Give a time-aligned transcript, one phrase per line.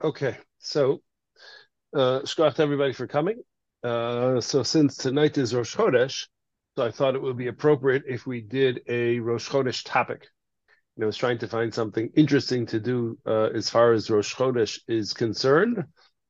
[0.00, 1.02] Okay, so
[1.92, 3.42] uh, to everybody for coming.
[3.82, 6.28] Uh, so since tonight is Rosh Chodesh,
[6.76, 10.28] so I thought it would be appropriate if we did a Rosh Chodesh topic.
[10.96, 14.32] Know, I was trying to find something interesting to do uh, as far as Rosh
[14.32, 15.82] Chodesh is concerned,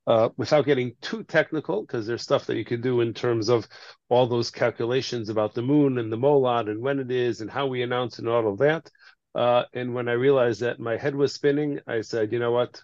[0.06, 3.68] uh, without getting too technical, because there's stuff that you can do in terms of
[4.08, 7.66] all those calculations about the moon and the molad and when it is and how
[7.66, 8.90] we announce and all of that.
[9.34, 12.80] Uh, and when I realized that my head was spinning, I said, you know what?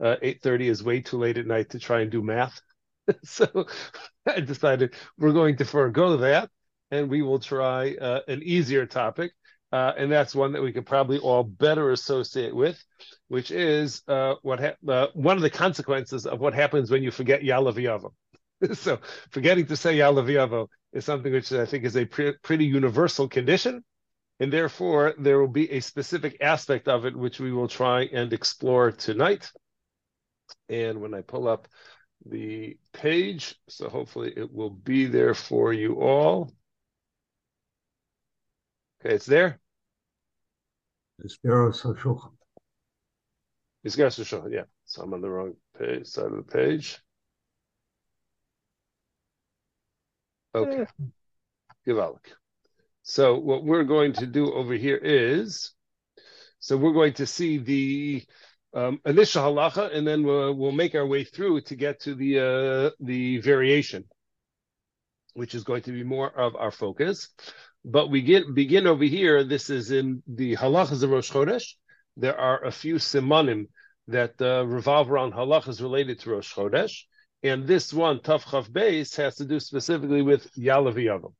[0.00, 2.60] Uh, 8.30 is way too late at night to try and do math.
[3.24, 3.66] so
[4.26, 6.50] I decided we're going to forego that
[6.90, 9.32] and we will try uh, an easier topic.
[9.70, 12.82] Uh, and that's one that we could probably all better associate with,
[13.28, 17.10] which is uh, what ha- uh, one of the consequences of what happens when you
[17.10, 18.10] forget Yalav
[18.74, 18.98] so
[19.30, 23.84] forgetting to say Yalav is something which I think is a pre- pretty universal condition.
[24.40, 28.32] And therefore, there will be a specific aspect of it which we will try and
[28.32, 29.50] explore tonight.
[30.68, 31.68] And when I pull up
[32.26, 36.52] the page, so hopefully it will be there for you all.
[39.00, 39.60] Okay, it's there.
[41.24, 42.32] Iskara Shulchan.
[43.86, 44.64] Iskara Shulchan, yeah.
[44.84, 46.98] So I'm on the wrong page, side of the page.
[50.54, 50.82] Okay.
[50.82, 51.04] Eh.
[51.86, 52.32] Givalik.
[53.02, 55.72] So what we're going to do over here is,
[56.58, 58.26] so we're going to see the
[58.74, 62.38] um, initial halacha, and then we'll, we'll, make our way through to get to the
[62.38, 64.04] uh, the variation,
[65.34, 67.30] which is going to be more of our focus.
[67.84, 69.44] But we get begin over here.
[69.44, 71.74] This is in the halachas of Rosh Chodesh.
[72.16, 73.68] There are a few simanim
[74.08, 77.04] that uh, revolve around halachas related to Rosh Chodesh,
[77.42, 81.32] and this one Tav Chav Beis has to do specifically with Yalav Yavam.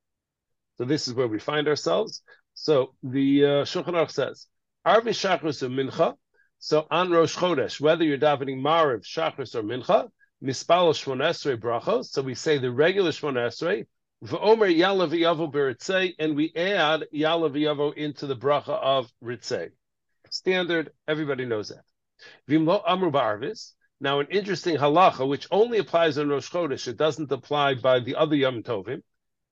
[0.78, 2.22] So this is where we find ourselves.
[2.54, 4.46] So the uh, Shulchan Aruch says,
[4.86, 6.14] Arvi Shachris of Mincha
[6.58, 10.08] so on Rosh Chodesh, whether you're davening Mariv, Shachris, or Mincha,
[10.42, 12.06] Mispal Shmonesrei brachos.
[12.06, 13.86] So we say the regular Shmonesrei,
[14.24, 19.70] V'omer Yalav Yavo Beritzei, and we add Yalav Yavo into the bracha of Ritzei.
[20.30, 21.84] Standard, everybody knows that.
[22.48, 23.72] Vimlo Amru Ba'arvis.
[24.00, 28.16] Now, an interesting halacha, which only applies on Rosh Chodesh, it doesn't apply by the
[28.16, 29.02] other Yom Tovim.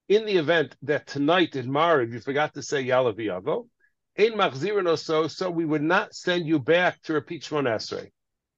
[0.09, 3.67] In the event that tonight in Mariv you forgot to say Yalav Yavo,
[4.19, 8.09] Ein machzirin so, so we would not send you back to repeat Shmon Esrei.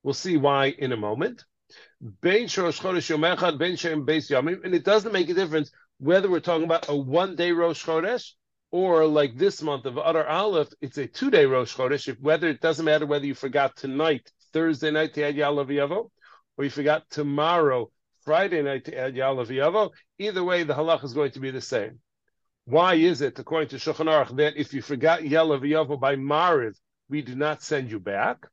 [0.04, 1.44] We'll see why in a moment.
[2.02, 2.34] And
[4.74, 8.32] it doesn't make a difference whether we're talking about a one-day Rosh Chodesh
[8.72, 12.18] or like this month of Adar Aleph, it's a two-day Rosh Chodesh.
[12.22, 16.10] Whether it doesn't matter whether you forgot tonight, Thursday night to add Yalav Yavo,
[16.58, 17.92] or you forgot tomorrow,
[18.24, 21.60] Friday night to add Yalav Yavo, either way, the halach is going to be the
[21.62, 22.00] same.
[22.70, 26.76] Why is it, according to Shulchan Aruch, that if you forgot Yelav Yavo by Mariv,
[27.10, 28.46] we do not send you back?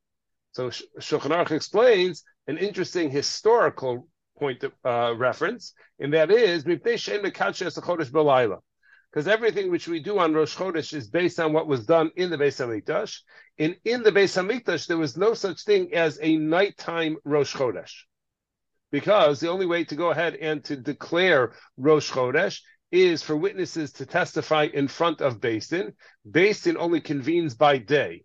[0.52, 7.06] So Shulchan Aruch explains an interesting historical point of uh, reference, and that is because
[9.28, 12.38] everything which we do on Rosh Chodesh is based on what was done in the
[12.38, 13.18] Beis Hamikdash,
[13.58, 17.92] and in the Beis Hamikdash there was no such thing as a nighttime Rosh Chodesh,
[18.90, 22.62] because the only way to go ahead and to declare Rosh Chodesh
[22.92, 25.92] is for witnesses to testify in front of Beis Din.
[26.28, 28.24] Basin only convenes by day.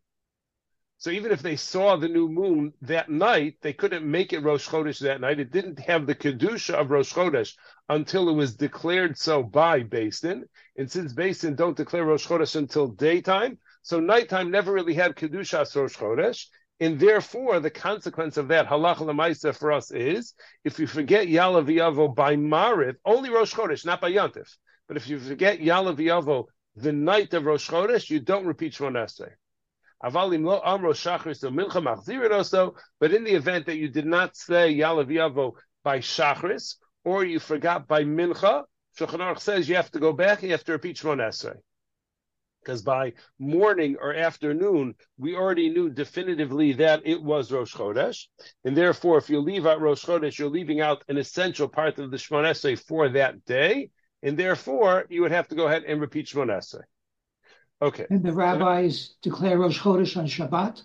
[0.97, 4.69] So even if they saw the new moon that night, they couldn't make it Rosh
[4.69, 5.39] Chodesh that night.
[5.39, 7.55] It didn't have the kedusha of Rosh Chodesh
[7.89, 10.45] until it was declared so by Beis Din.
[10.77, 15.15] And since Beis Din don't declare Rosh Chodesh until daytime, so nighttime never really had
[15.15, 16.45] kedusha as Rosh Chodesh.
[16.81, 20.33] And therefore, the consequence of that halach lemaisa for us is
[20.63, 24.49] if you forget Yalav Yavo by Mariv, only Rosh Chodesh, not by Yantif.
[24.87, 28.93] But if you forget Yalav Yavo the night of Rosh Chodesh, you don't repeat Shmon
[28.93, 29.29] Esrei.
[30.03, 32.73] Avalim lo amro shachris milcha machzirin also.
[32.99, 35.53] But in the event that you did not say Yalav Yavo
[35.83, 38.63] by shachris, or you forgot by mincha,
[38.99, 41.57] Shulchan says you have to go back and you have to repeat Shmon Esrei
[42.63, 48.27] because by morning or afternoon, we already knew definitively that it was Rosh Chodesh.
[48.63, 52.11] And therefore, if you leave out Rosh Chodesh, you're leaving out an essential part of
[52.11, 53.89] the Shemon Esrei for that day.
[54.23, 56.83] And therefore, you would have to go ahead and repeat Shemon Esrei.
[57.81, 58.05] Okay.
[58.09, 60.81] And the rabbis declare Rosh Chodesh on Shabbat?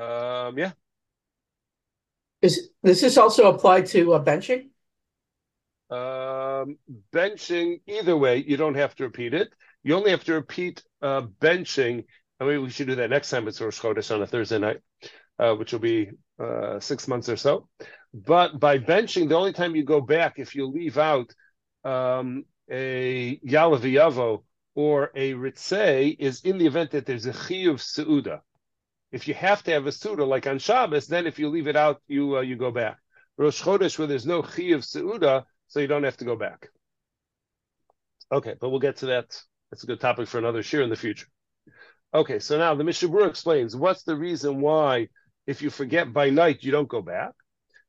[0.00, 0.72] Um, yeah.
[2.40, 4.68] Is, does this also apply to uh, benching?
[5.90, 6.78] Um,
[7.12, 9.52] benching, either way, you don't have to repeat it.
[9.82, 12.04] You only have to repeat uh, benching.
[12.38, 14.80] I mean, we should do that next time it's Rosh Chodesh on a Thursday night,
[15.38, 17.68] uh, which will be uh, six months or so.
[18.12, 21.32] But by benching, the only time you go back, if you leave out
[21.84, 24.42] um, a Yalaviyavo
[24.74, 28.40] or a Ritzei, is in the event that there's a Chiyuv Seuda.
[29.12, 31.76] If you have to have a Suda, like on Shabbos, then if you leave it
[31.76, 32.98] out, you uh, you go back.
[33.36, 36.68] Rosh Chodesh, where there's no Chiyuv Seuda, so you don't have to go back.
[38.32, 39.40] Okay, but we'll get to that.
[39.70, 41.26] That's a good topic for another year in the future.
[42.12, 45.08] Okay, so now the Mishnah Berurah explains what's the reason why
[45.46, 47.32] if you forget by night you don't go back.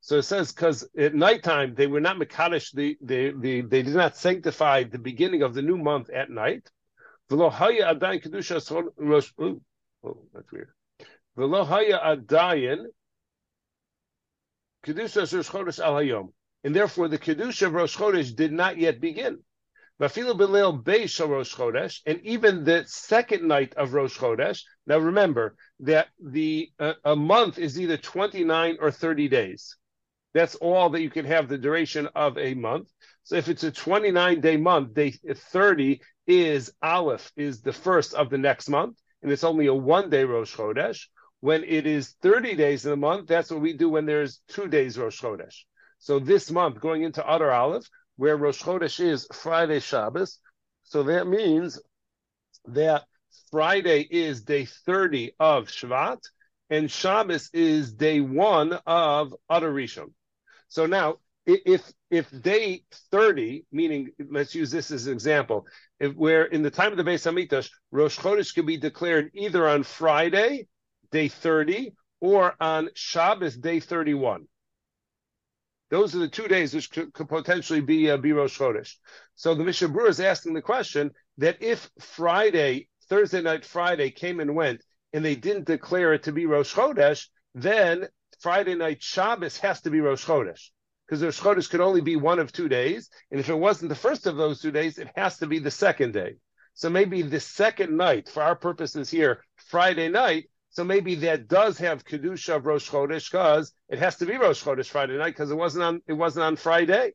[0.01, 3.95] So it says because at nighttime they were not mekadosh, the, the, the, they did
[3.95, 6.69] not sanctify the beginning of the new month at night.
[10.04, 10.69] Oh, that's weird.
[16.63, 19.39] And therefore the kedusha of Rosh Chodesh did not yet begin.
[22.06, 24.63] And even the second night of Rosh Chodesh.
[24.88, 29.77] Now remember that the uh, a month is either twenty nine or thirty days.
[30.33, 32.89] That's all that you can have the duration of a month.
[33.24, 38.30] So if it's a 29 day month, day 30 is Aleph, is the first of
[38.30, 41.07] the next month, and it's only a one day Rosh Chodesh.
[41.42, 44.68] When it is 30 days in a month, that's what we do when there's two
[44.68, 45.63] days Rosh Chodesh.
[46.00, 47.88] So this month, going into Adar Aleph,
[48.21, 50.38] where Rosh Chodesh is Friday Shabbos,
[50.83, 51.81] so that means
[52.68, 53.03] that
[53.50, 56.19] Friday is day 30 of Shvat,
[56.69, 60.13] and Shabbos is day one of Adar Rishon.
[60.68, 61.15] So now,
[61.47, 61.81] if
[62.12, 65.65] if day 30, meaning let's use this as an example,
[66.00, 69.67] if where in the time of the Beis Hamikdash, Rosh Chodesh could be declared either
[69.67, 70.67] on Friday,
[71.12, 74.45] day 30, or on Shabbos, day 31.
[75.91, 78.95] Those are the two days which could, could potentially be uh, be Rosh Chodesh.
[79.35, 84.39] So the Mishnah Berurah is asking the question that if Friday, Thursday night, Friday came
[84.39, 84.81] and went,
[85.13, 88.07] and they didn't declare it to be Rosh Chodesh, then
[88.39, 90.69] Friday night Shabbos has to be Rosh Chodesh
[91.05, 93.95] because Rosh Chodesh could only be one of two days, and if it wasn't the
[93.95, 96.35] first of those two days, it has to be the second day.
[96.73, 100.49] So maybe the second night, for our purposes here, Friday night.
[100.71, 104.63] So maybe that does have kedusha of Rosh Chodesh because it has to be Rosh
[104.63, 107.12] Chodesh Friday night because it wasn't on it wasn't on Friday.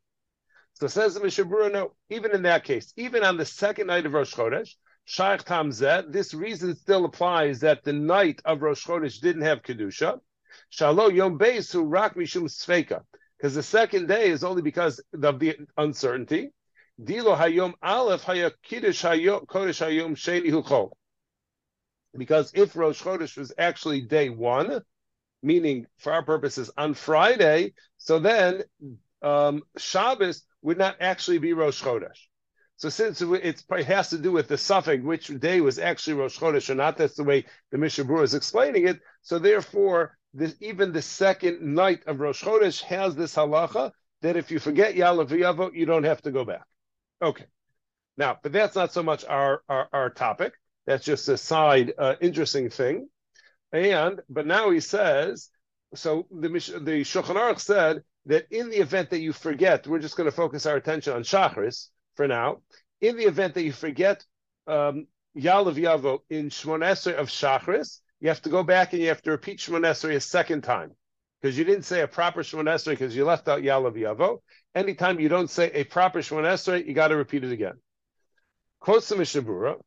[0.75, 4.05] So says the Mishnah Berurah, no, even in that case, even on the second night
[4.05, 4.75] of Rosh Chodesh,
[5.07, 10.21] Shaykh Tamzeh, this reason still applies that the night of Rosh Chodesh didn't have kedusha.
[10.71, 13.05] Shalo Yom Beisu Rak Mishum Sfeika.
[13.39, 16.51] Because the second day is only because of the uncertainty.
[17.01, 20.91] Dilo Hayom Aleph Haya Kiddush Kodesh Hayom Sheni Huchol.
[22.17, 24.83] Because if Rosh Chodesh was actually day one,
[25.43, 28.63] meaning for our purposes on Friday, so then
[29.23, 32.19] um, Shabbos would not actually be Rosh Chodesh.
[32.79, 36.69] So since it has to do with the suffix, which day was actually Rosh Chodesh
[36.69, 39.01] or not, that's the way the Mishnah Berurah is explaining it.
[39.23, 44.51] So therefore, this, even the second night of Rosh Chodesh has this halacha that if
[44.51, 46.65] you forget Yalav Yavo, you don't have to go back.
[47.23, 47.47] Okay.
[48.19, 50.53] Now, but that's not so much our, our, our topic.
[50.87, 53.09] That's just a side uh, interesting thing.
[53.73, 55.51] And, but now he says,
[55.95, 60.17] so the, the Shulchan Aruch said that in the event that you forget, we're just
[60.17, 62.59] going to focus our attention on Shachris for now.
[63.01, 64.25] In the event that you forget
[64.67, 65.07] um,
[65.37, 69.31] Yalav Yavo in Shmoneser of Shachris, you have to go back and you have to
[69.31, 70.93] repeat Shemon Esrei a second time
[71.41, 74.39] because you didn't say a proper Shemon Esrei because you left out Yalav Yavo.
[74.75, 77.75] Anytime you don't say a proper Shemon Esrei, you got to repeat it again.
[78.81, 79.81] Quotes the Mishnah Berurah,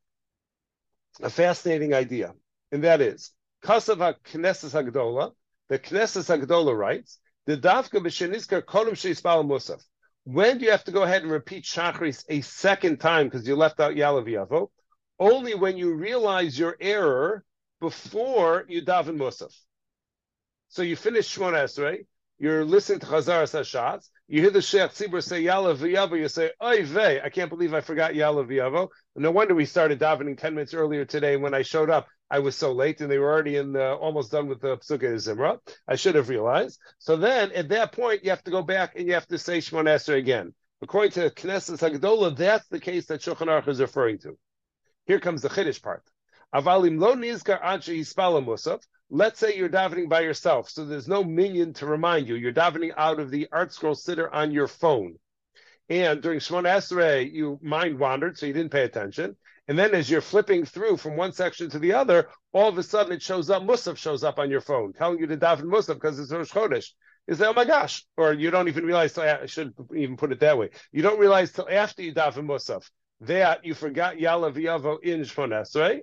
[1.22, 2.34] a fascinating idea,
[2.72, 3.32] and that is
[3.62, 5.32] Kasav Knesses Hagdola.
[5.68, 9.82] The Knesses Hagdola writes the Davka b'Shenizkar Kodim Sheispal Musaf.
[10.24, 13.56] When do you have to go ahead and repeat Shachris a second time because you
[13.56, 14.68] left out Yalav Yavo?
[15.18, 17.44] Only when you realize your error
[17.80, 19.54] before you daven Musaf.
[20.68, 22.06] So you finish Shmon Esrei,
[22.38, 26.52] you're listening to Chazar Sashatz, you hear the Shliach Tzibur say Yalav V'Yavo, you say,
[26.62, 28.86] Oy vey, I can't believe I forgot Yalav V'Yavo.
[29.16, 31.36] No wonder we started davening 10 minutes earlier today.
[31.36, 34.30] When I showed up, I was so late and they were already in the, almost
[34.30, 35.58] done with the Psukkah Zimra.
[35.88, 36.78] I should have realized.
[37.00, 39.58] So then at that point, you have to go back and you have to say
[39.58, 40.54] Shmon Esrei again.
[40.80, 44.38] According to Knesset Hagdola, that's the case that Shulchan Aruch is referring to.
[45.06, 46.04] Here comes the Chiddush part.
[46.54, 48.80] Avalim lo nizkar musaf.
[49.12, 52.36] Let's say you're davening by yourself, so there's no minyan to remind you.
[52.36, 55.16] You're davening out of the ArtScroll siddur on your phone.
[55.88, 59.36] And during Shemona Esrei, you mind wandered, so you didn't pay attention.
[59.66, 62.84] And then as you're flipping through from one section to the other, all of a
[62.84, 65.94] sudden it shows up, Musaf shows up on your phone, telling you to daven Musaf
[65.94, 66.90] because it's Rosh Chodesh.
[67.26, 70.38] You say, oh my gosh, or you don't even realize, I should even put it
[70.38, 70.70] that way.
[70.92, 72.88] You don't realize till after you daven Musaf
[73.22, 76.02] that you forgot Yalav Yavo in Shemona Esrei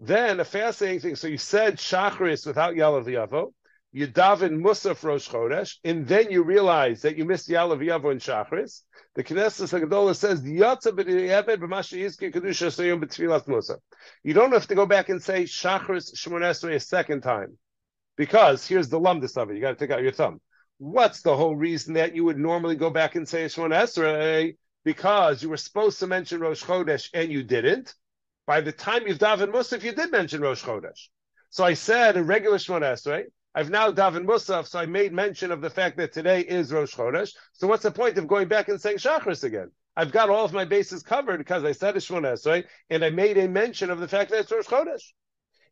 [0.00, 1.16] then a fascinating thing.
[1.16, 3.52] So you said Shachris without Yalav Yavo.
[3.92, 8.20] you daven Musaf Rosh Chodesh, and then you realize that you missed Yalav Yavo and
[8.20, 8.82] Shachris,
[9.14, 10.42] the Knesset Hagdolah says.
[14.24, 17.58] You don't have to go back and say Shachris Shemon Esrei a second time.
[18.16, 19.54] Because here's the lumdus of it.
[19.54, 20.40] You got to take out your thumb.
[20.78, 24.56] What's the whole reason that you would normally go back and say Shemon Esrei?
[24.84, 27.94] Because you were supposed to mention Rosh Chodesh and you didn't.
[28.46, 31.08] By the time you've davened Musaf, you did mention Rosh Chodesh.
[31.50, 35.52] So I said a regular Shemon Esrei, I've now davened Musaf, so I made mention
[35.52, 37.32] of the fact that today is Rosh Chodesh.
[37.52, 39.70] So what's the point of going back and saying Shachris again?
[39.94, 43.36] I've got all of my bases covered because I said Shemon Esrei, and I made
[43.36, 45.02] a mention of the fact that it's Rosh Chodesh.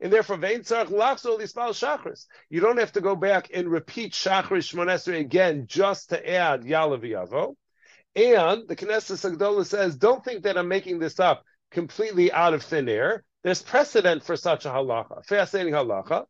[0.03, 2.27] And therefore, Vein Tzarch Lachzol Lispal Shachris.
[2.51, 6.63] You don't have to go back and repeat Shachris Shemon Esrei again just to add
[6.63, 7.55] Yalav Yavo.
[8.15, 12.63] And the Knesset Hagdola says, don't think that I'm making this up completely out of
[12.63, 13.25] thin air.
[13.43, 16.27] There's precedent for such a halacha, fascinating halacha.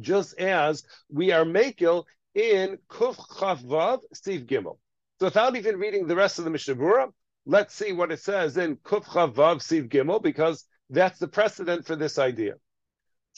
[0.00, 2.04] Just as we are makil
[2.34, 4.78] in Kuf Chavav Steve Gimel.
[5.18, 7.08] So without even reading the rest of the Mishnah
[7.44, 11.96] let's see what it says in Kuf Chavav Steve Gimel, because that's the precedent for
[11.96, 12.54] this idea.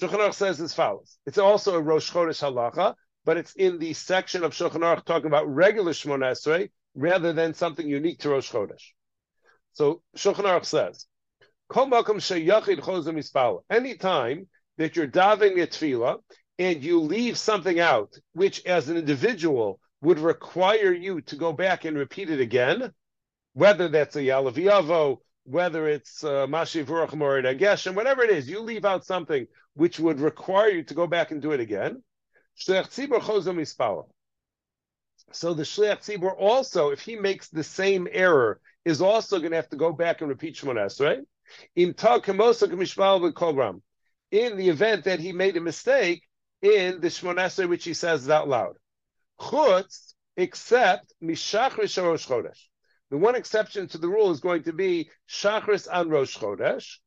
[0.01, 1.19] Shulchan Aruch says as follows.
[1.27, 5.27] It's also a Rosh Chodesh halacha, but it's in the section of Shulchan Aruch talking
[5.27, 8.93] about regular Shmona Esrei rather than something unique to Rosh Chodesh.
[9.73, 11.07] So Shulchan Aruch says,
[13.71, 16.19] Anytime that you're davening a tefillah
[16.59, 21.85] and you leave something out, which as an individual would require you to go back
[21.85, 22.93] and repeat it again,
[23.55, 27.47] whether that's a Yalav whether it's uh, Mashi Vurach Morid
[27.87, 31.31] and whatever it is, you leave out something which would require you to go back
[31.31, 32.03] and do it again.
[32.57, 32.75] So
[35.55, 39.71] the Shliach Tzibur also, if he makes the same error, is also going to have
[39.71, 41.25] to go back and repeat Shemon Esrei.
[44.31, 46.23] In the event that he made a mistake
[46.63, 48.77] in the Shemon Esrei, which he says out loud.
[49.41, 52.69] Chutz, except Mishachris Rosh Chodesh.
[53.11, 56.99] The one exception to the rule is going to be Shachris on Rosh Chodesh,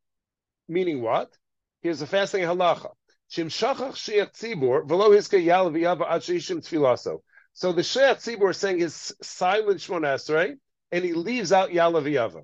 [0.67, 1.35] meaning what?
[1.81, 2.91] Here's a fascinating halacha.
[3.29, 4.29] So the shliach
[8.17, 10.57] tzibur is saying his silent Shemon Esrei,
[10.91, 12.43] and he leaves out yal v'yava.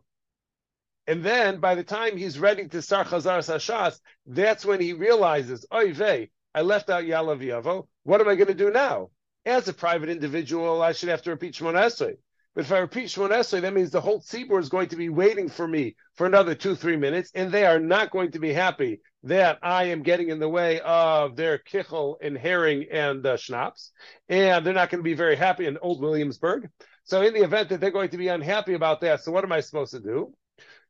[1.05, 5.65] And then by the time he's ready to start Chazar Sashas, that's when he realizes,
[5.73, 7.87] oy vey, I left out Yalav Yavo.
[8.03, 9.09] What am I going to do now?
[9.45, 12.15] As a private individual, I should have to repeat Shemon Esrei.
[12.55, 15.09] But if I repeat Shemon Esrei, that means the whole tzibur is going to be
[15.09, 18.53] waiting for me for another two, three minutes, and they are not going to be
[18.53, 23.37] happy that I am getting in the way of their kichel and herring and uh,
[23.37, 23.91] schnapps,
[24.27, 26.69] and they're not going to be very happy in Old Williamsburg.
[27.05, 29.51] So in the event that they're going to be unhappy about that, so what am
[29.51, 30.33] I supposed to do?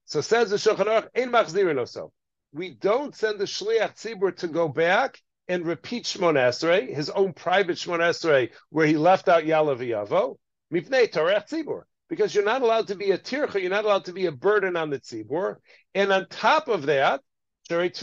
[0.06, 2.12] So says the Shulchan Aruch, "Ein machzirin oso."
[2.52, 7.34] We don't send the shliach tzibur to go back and repeat Shmon Esrei, his own
[7.34, 10.38] private Shmon Esrei, where he left out Yalav Yavo,
[10.72, 14.14] mifnei Torah tzibur, because you're not allowed to be a tircha, you're not allowed to
[14.14, 15.58] be a burden on the tzibur,
[15.96, 17.22] and on top of that,
[17.70, 17.94] And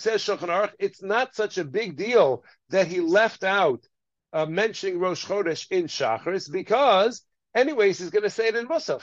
[0.00, 3.84] says Shulchan it's not such a big deal that he left out
[4.32, 7.22] uh, mentioning Rosh Chodesh in Shachris because
[7.54, 9.02] Anyways, he's going to say it in Musaf.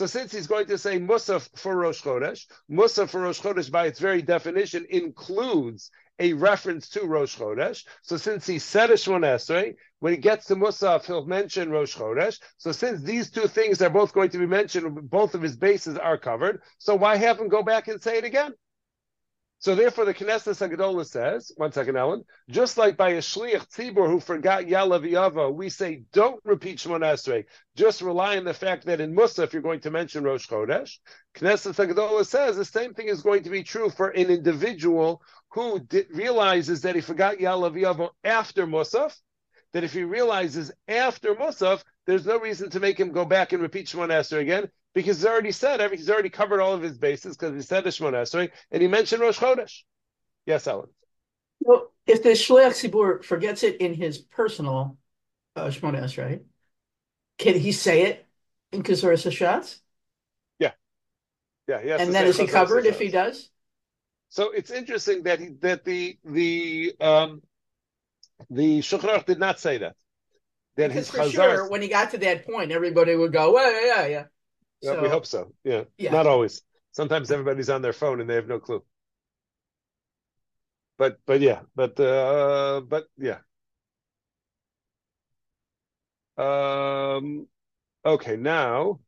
[0.00, 3.86] So since he's going to say Musaf for Rosh Chodesh, Musaf for Rosh Chodesh by
[3.86, 7.84] its very definition includes a reference to Rosh Chodesh.
[8.02, 11.96] So since he said a Shmon Esrei, when he gets to Musaf, he'll mention Rosh
[11.96, 12.38] Chodesh.
[12.58, 15.96] So since these two things are both going to be mentioned, both of his bases
[15.96, 16.62] are covered.
[16.78, 18.52] So why have him go back and say it again?
[19.58, 24.06] So therefore, the Knesset Hagdola says, one second, Ellen, just like by a shliach tzibur
[24.06, 27.46] who forgot Yalav Yavo, we say don't repeat Shemon Esrei.
[27.74, 30.98] Just rely on the fact that in Musaf you're going to mention Rosh Chodesh.
[31.34, 35.80] Knesset Hagdola says the same thing is going to be true for an individual who
[36.12, 39.16] realizes that he forgot Yalav Yavo after Musaf.
[39.72, 43.62] That if he realizes after Musaf, there's no reason to make him go back and
[43.62, 47.36] repeat Shemon Esrei again because he's already said he's already covered all of his bases
[47.36, 49.82] because he said the Shemon Esrei and he mentioned Rosh Chodesh.
[50.46, 50.88] Yes, Ellen.
[51.60, 54.96] Well, if the Shliach Tzibur forgets it in his personal
[55.54, 56.40] uh, Shemon Esrei,
[57.36, 58.26] can he say it
[58.72, 59.80] in Kazor Sashatz?
[60.58, 60.72] Yeah,
[61.68, 61.96] yeah, yeah.
[62.00, 63.50] and then is he covered if he does?
[64.30, 67.42] So it's interesting that he, that the the um,
[68.48, 69.94] the Shulchan did not say that.
[70.76, 73.70] That because his for sure, when he got to that point, everybody would go, well,
[73.70, 74.24] yeah, yeah, yeah.
[74.82, 75.52] Yeah, we hope so.
[75.64, 75.84] Yeah.
[75.98, 76.10] yeah.
[76.12, 76.62] Not always.
[76.92, 78.82] Sometimes everybody's on their phone and they have no clue.
[80.98, 83.38] But but yeah, but uh but yeah.
[86.38, 87.48] Um
[88.04, 89.00] okay, now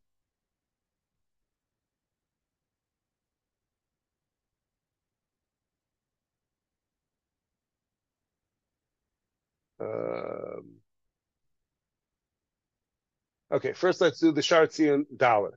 [9.79, 10.78] um
[13.51, 15.53] okay, first let's do the Shartzion Dalit.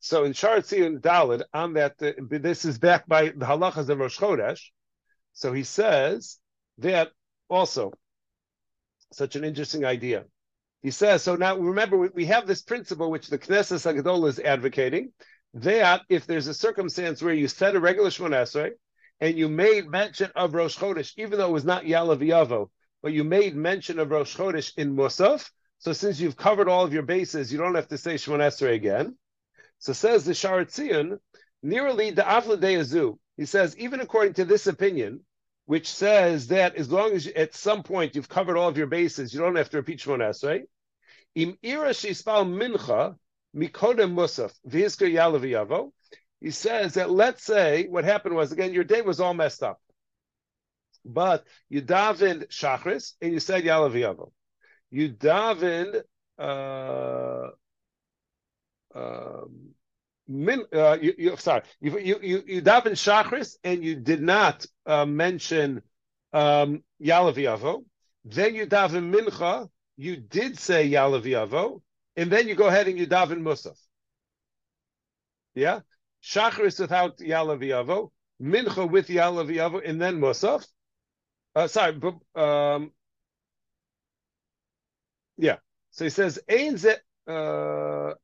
[0.00, 4.60] So in Shartzion Dalit, on that, this is backed by the halachas of Rosh Chodesh.
[5.32, 6.38] So he says
[6.78, 7.10] that
[7.48, 7.92] also,
[9.12, 10.24] such an interesting idea.
[10.82, 14.38] He says, so now remember, we, we have this principle which the Knesset Hagdolah is
[14.38, 15.12] advocating,
[15.54, 18.70] that if there's a circumstance where you said a regular Shemon Esrei,
[19.20, 22.70] and you made mention of Rosh Chodesh, even though it was not Yalav Yavo,
[23.02, 25.50] but you made mention of Rosh Chodesh in Musaf,
[25.80, 28.74] so since you've covered all of your bases, you don't have to say Shemon Esrei
[28.74, 29.16] again.
[29.78, 30.66] So says the Shaar
[31.62, 35.20] nearly the Afla He says, even according to this opinion,
[35.64, 38.88] which says that as long as you, at some point you've covered all of your
[38.88, 40.64] bases, you don't have to repeat Shemon Esrei.
[41.34, 43.16] Im ira shispal mincha
[43.56, 45.92] mikodem musaf v'hisker.
[46.42, 49.80] He says that let's say what happened was again your day was all messed up,
[51.06, 54.32] but you davened shachris and you said yalav yavo.
[54.90, 56.02] You davened.
[56.38, 57.50] Uh,
[58.94, 59.74] um,
[60.26, 64.66] min, uh, you, you, sorry, you you you, you daven shachris and you did not
[64.86, 65.82] uh, mention
[66.32, 67.84] um, yalav.
[68.24, 69.68] Then you daven mincha.
[69.96, 71.80] You did say yalav
[72.16, 73.78] and then you go ahead and you daven musaf.
[75.54, 75.80] Yeah,
[76.22, 78.10] shachris without yalav
[78.42, 80.66] mincha with yalav and then musaf.
[81.54, 82.00] Uh, sorry,
[82.36, 82.92] um,
[85.40, 85.56] yeah.
[85.90, 86.94] So he says, "Ein ze."
[87.26, 88.14] Uh,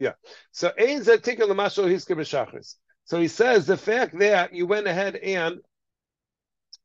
[0.00, 0.12] Yeah.
[0.52, 2.76] So ein zetika l'mashal hisker b'shachris.
[3.04, 5.58] So he says the fact that you went ahead and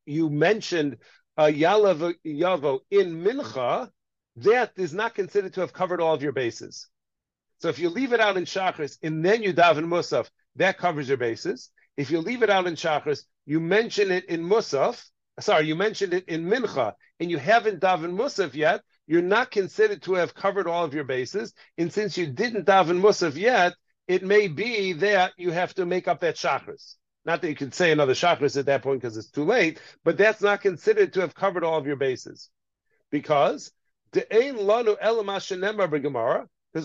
[0.05, 0.97] you mentioned
[1.37, 3.89] uh, Yalav Yavo in Mincha,
[4.37, 6.87] that is not considered to have covered all of your bases.
[7.59, 11.07] So if you leave it out in Shachris and then you daven Musaf, that covers
[11.07, 11.69] your bases.
[11.97, 15.03] If you leave it out in Shachris, you mention it in Musaf,
[15.39, 20.01] sorry, you mentioned it in Mincha, and you haven't daven Musaf yet, you're not considered
[20.03, 21.53] to have covered all of your bases.
[21.77, 23.73] And since you didn't daven Musaf yet,
[24.07, 26.95] it may be that you have to make up that shachris.
[27.25, 30.17] Not that you could say another shachris at that point because it's too late, but
[30.17, 32.49] that's not considered to have covered all of your bases.
[33.11, 33.71] Because
[34.11, 34.25] because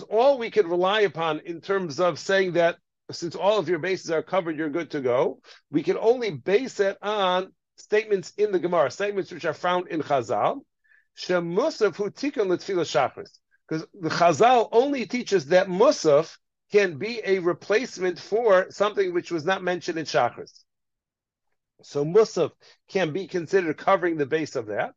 [0.09, 2.77] all we can rely upon in terms of saying that
[3.11, 5.41] since all of your bases are covered, you're good to go.
[5.71, 10.01] We can only base it on statements in the Gemara, statements which are found in
[10.01, 10.61] Chazal,
[11.17, 13.39] Shemusaf hu tikkun l'tfila shachris.
[13.67, 16.37] Because the Chazal only teaches that Musaf
[16.71, 20.63] can be a replacement for something which was not mentioned in Shachris.
[21.81, 22.51] So Musaf
[22.89, 24.93] can be considered covering the base of that.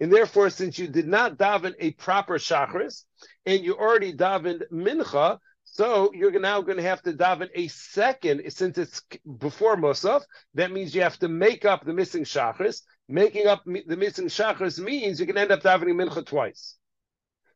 [0.00, 3.04] And therefore, since you did not daven a proper Shachris,
[3.46, 8.50] and you already davened Mincha, so you're now going to have to daven a second,
[8.52, 9.02] since it's
[9.38, 10.22] before Musaf.
[10.54, 12.82] That means you have to make up the missing shachris.
[13.08, 16.76] Making up the missing shachris means you can end up davening mincha twice.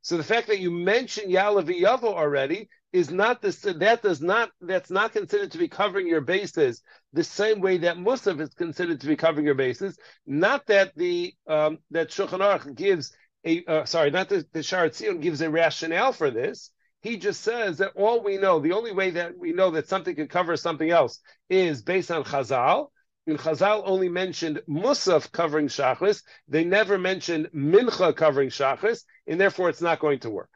[0.02, 3.60] So the fact that you mentioned Yalav Yavo already is not this.
[3.60, 4.50] That does not.
[4.60, 9.00] That's not considered to be covering your bases the same way that Musaf is considered
[9.00, 9.98] to be covering your bases.
[10.26, 13.12] Not that the um, that Shulchan Aruch gives
[13.44, 16.70] a uh, sorry, not that the Shaar Hatziyun gives a rationale for this.
[17.02, 20.14] He just says that all we know, the only way that we know that something
[20.14, 22.88] can cover something else is based on Chazal.
[23.26, 26.22] And Chazal only mentioned Musaf covering Shachris.
[26.48, 30.50] They never mentioned Mincha covering Shachris, and therefore it's not going to work.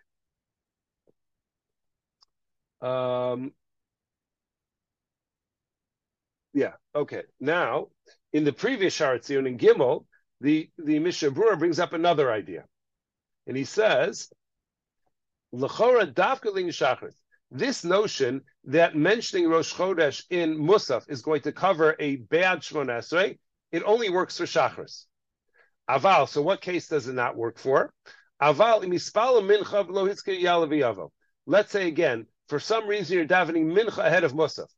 [2.85, 3.53] Um,
[6.53, 7.23] yeah, okay.
[7.41, 7.89] Now,
[8.33, 10.05] in the previous Shaar Hatziyun in Gimel,
[10.41, 12.65] the, the Mishnah Berurah brings up another idea.
[13.47, 14.29] And he says.
[17.51, 22.87] This notion that mentioning Rosh Chodesh in Musaf is going to cover a bad Shmon
[22.87, 23.39] Esrei,
[23.71, 25.05] it only works for Shachris.
[25.89, 27.93] Aval, so what case does it not work for?
[28.43, 31.11] Aval imispala mincha lo yalav
[31.47, 34.69] Let's say again, for some reason you're davening mincha ahead of Musaf.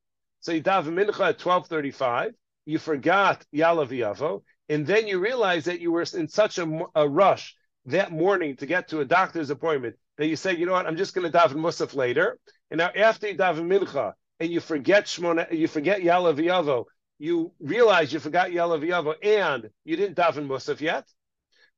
[0.40, 2.33] So you daven mincha at 1235,
[2.64, 7.09] you forgot yalav yavo, and then you realize that you were in such a, a
[7.09, 7.55] rush
[7.87, 10.96] that morning to get to a doctor's appointment that you say, you know what, I'm
[10.96, 12.38] just going to daven Musaf later.
[12.70, 16.85] And now after you daven Mincha and you forget Shmona, you forget Yalav Yavo,
[17.18, 21.05] you realize you forgot Yalav Yavo and you didn't daven Musaf yet.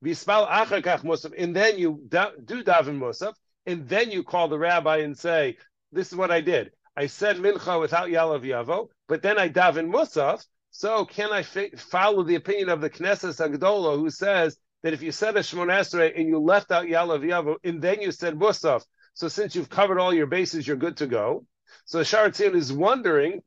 [0.00, 3.34] And then you do daven Musaf,
[3.66, 5.56] and then you call the rabbi and say,
[5.92, 6.70] this is what I did.
[6.96, 10.44] I said Mincha without Yalav Yavo, but then I daven Musaf.
[10.70, 15.12] So can I follow the opinion of the Knesset Hagdolah who says that if you
[15.12, 18.82] said a Shmon Esrei and you left out Yalav Yavo and then you said Musaf,
[19.14, 21.46] so since you've covered all your bases, you're good to go.
[21.86, 23.42] So Sharatzion is wondering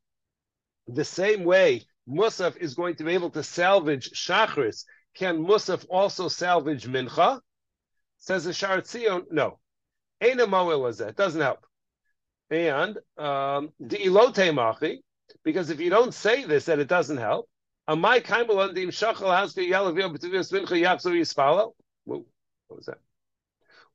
[0.87, 4.83] the same way Musaf is going to be able to salvage Shachris.
[5.15, 7.39] Can Musaf also salvage Mincha?
[8.17, 9.59] Says the Sharatzion, no.
[10.19, 11.13] That.
[11.15, 11.65] Doesn't help.
[12.51, 15.01] And um, the ilote machi,
[15.43, 17.49] because if you don't say this, then it doesn't help.
[17.87, 18.17] Yalavio
[21.15, 21.71] yispalo.
[22.03, 22.23] What
[22.69, 22.99] was that?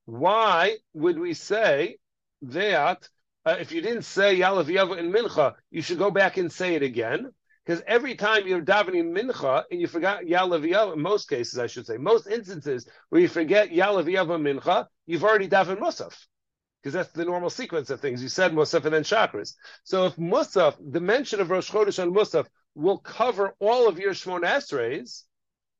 [0.06, 1.98] Why would we say
[2.42, 3.08] that
[3.44, 6.74] uh, if you didn't say Yalav Yavo in Mincha, you should go back and say
[6.74, 7.30] it again?
[7.64, 11.66] Because every time you're davening Mincha and you forgot Yalav Yavo, in most cases, I
[11.66, 16.14] should say, most instances where you forget Yalav Yavo Mincha, you've already davened Musaf.
[16.86, 18.22] Because that's the normal sequence of things.
[18.22, 19.54] You said Musaf and then Shachris.
[19.82, 22.46] So if Musaf, the mention of Rosh Chodesh on Musaf,
[22.76, 25.24] will cover all of your Shmon Esreis,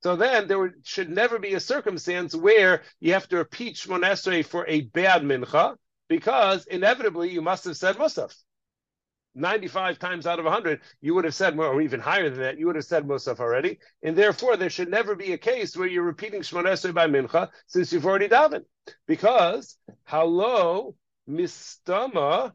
[0.02, 4.44] so then there should never be a circumstance where you have to repeat Shmon Esrei
[4.44, 5.76] for a bad mincha,
[6.08, 8.34] because inevitably you must have said Musaf.
[9.36, 12.58] 95 times out of 100, you would have said, more, or even higher than that,
[12.58, 13.78] you would have said Musaf already.
[14.02, 17.50] And therefore, there should never be a case where you're repeating Shmon Esrei by Mincha
[17.66, 18.64] since you've already davened.
[19.06, 20.96] Because, hello,
[21.28, 22.52] mistama,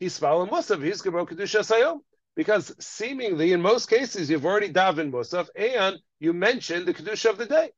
[0.00, 2.00] hispala Musaf, he's Kedusha Sayom
[2.34, 7.38] because seemingly in most cases you've already davened Musaf and you mentioned the Kedusha of
[7.38, 7.70] the day.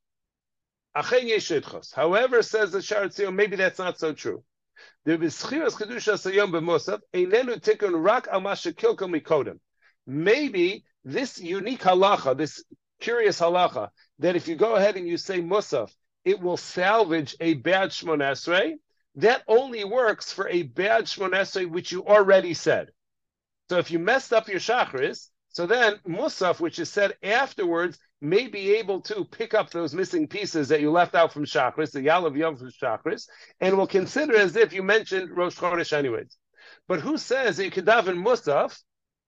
[0.95, 4.43] However, says the Sharat maybe that's not so true.
[10.07, 12.65] Maybe this unique halacha, this
[13.01, 15.91] curious halacha, that if you go ahead and you say Musaf,
[16.25, 18.75] it will salvage a bad Shmon Esrei,
[19.17, 22.91] that only works for a bad Shmon Esrei which you already said.
[23.69, 28.49] So if you messed up your shachris, so then Musaf, which is said afterwards, may
[28.49, 32.01] be able to pick up those missing pieces that you left out from shachris, the
[32.01, 33.29] Yalav Yom from shachris,
[33.61, 36.37] and will consider as if you mentioned Rosh Chodesh anyways.
[36.89, 38.79] But who says that you could daven Musaf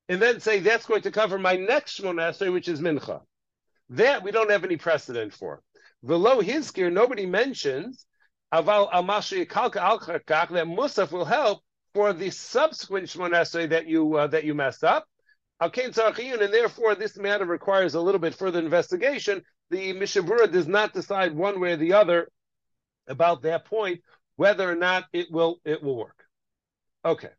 [0.09, 3.21] and then say that's going to cover my next Shmon which is Mincha?
[3.91, 5.63] That we don't have any precedent for.
[6.05, 8.07] Below Hizkir, nobody mentions
[8.53, 8.91] Aval
[9.47, 11.61] Kalka Al that Musaf will help
[11.95, 15.07] for the subsequent Shmoneh that you uh, that you messed up.
[15.61, 19.43] And therefore this matter requires a little bit further investigation.
[19.71, 22.31] The Mishabura does not decide one way or the other
[23.07, 24.01] about that point
[24.37, 26.25] whether or not it will it will work.
[27.05, 27.31] Okay,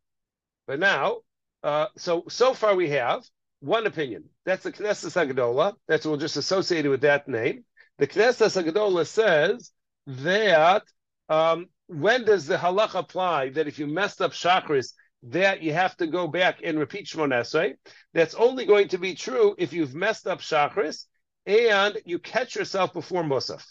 [0.67, 1.17] but now,
[1.63, 3.23] uh, so so far we have
[3.60, 4.25] one opinion.
[4.45, 5.73] That's the Knesset Hagadola.
[5.88, 7.65] That's we'll just associated with that name.
[7.97, 9.71] The Knesset Hagadola says
[10.05, 10.84] that
[11.29, 15.95] um, when does the halach apply that if you messed up shachris, that you have
[15.97, 17.75] to go back and repeat Shmon Esrei?
[18.13, 21.05] That's only going to be true if you've messed up shachris
[21.45, 23.65] and you catch yourself before Musaf.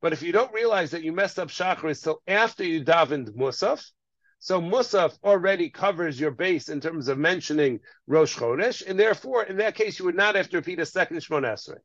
[0.00, 3.84] But if you don't realize that you messed up shachris till after you davened Musaf,
[4.38, 9.58] so Musaf already covers your base in terms of mentioning Rosh Chodesh, and therefore, in
[9.58, 11.78] that case, you would not have to repeat a second Shmon Esrei.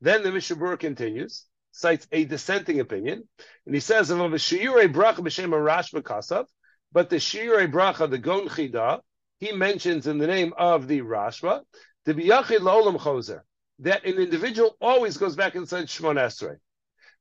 [0.00, 3.26] Then the Mishabur continues cites a dissenting opinion,
[3.66, 6.46] and he says of a bracha b'shem arash b'kasav,
[6.92, 9.00] but the shiurei bracha, the gon chida,
[9.38, 11.62] he mentions in the name of the Rashba,
[12.04, 13.40] to be yachid la'olam choser,
[13.80, 16.56] that an individual always goes back and says Shmon Esrei.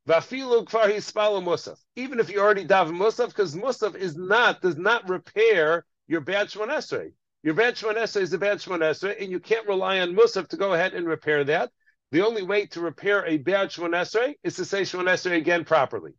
[0.07, 1.77] Vafilu kfar hispalo musaf.
[1.95, 6.47] Even if you already daven musaf, because musaf is not, does not repair your bad
[6.49, 7.13] Shmon Esrei.
[7.43, 10.47] Your bad Shmon Esrei is a bad Shmon Esrei, and you can't rely on musaf
[10.49, 11.71] to go ahead and repair that.
[12.11, 15.63] The only way to repair a bad Shmon Esrei is to say Shmon Esrei again
[15.63, 16.11] properly.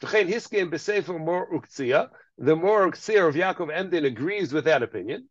[0.00, 5.28] The Mor Uktzia, the Mor Uktzia of Yaakov Emden agrees with that opinion.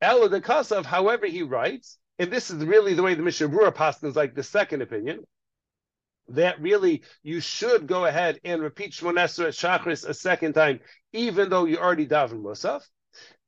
[0.00, 4.04] Ella the Kasav, however, he writes, and this is really the way the Mishnah Brura
[4.04, 5.24] is like the second opinion,
[6.28, 10.80] that really you should go ahead and repeat Shmon Esrei Shachris a second time,
[11.12, 12.82] even though you already daven Musaf.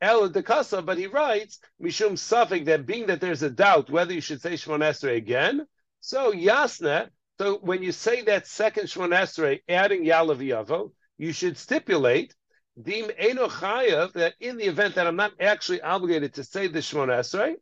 [0.00, 4.20] El Dekasa, but he writes, Mishum Suffolk, that being that there's a doubt whether you
[4.20, 5.66] should say Shmon Esrei again,
[6.00, 11.56] so Yasna, so when you say that second Shmon Esrei, adding Yalav Yavo, you should
[11.56, 12.34] stipulate
[12.80, 16.78] Dim Eno Chayav, that in the event that I'm not actually obligated to say the
[16.78, 17.54] Shmon Esrei,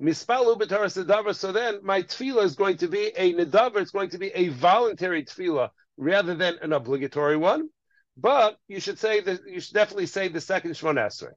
[0.00, 4.10] Mispalu B'Taras Nedavar, so then my tefillah is going to be a Nedavar, it's going
[4.10, 7.68] to be a voluntary tefillah rather than an obligatory one.
[8.16, 11.32] But you should say that you should definitely say the second Shmon Esrei.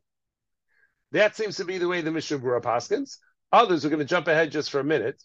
[1.12, 3.18] That seems to be the way the Mishnah Berurah paskins.
[3.52, 5.22] Others are going to jump ahead just for a minute.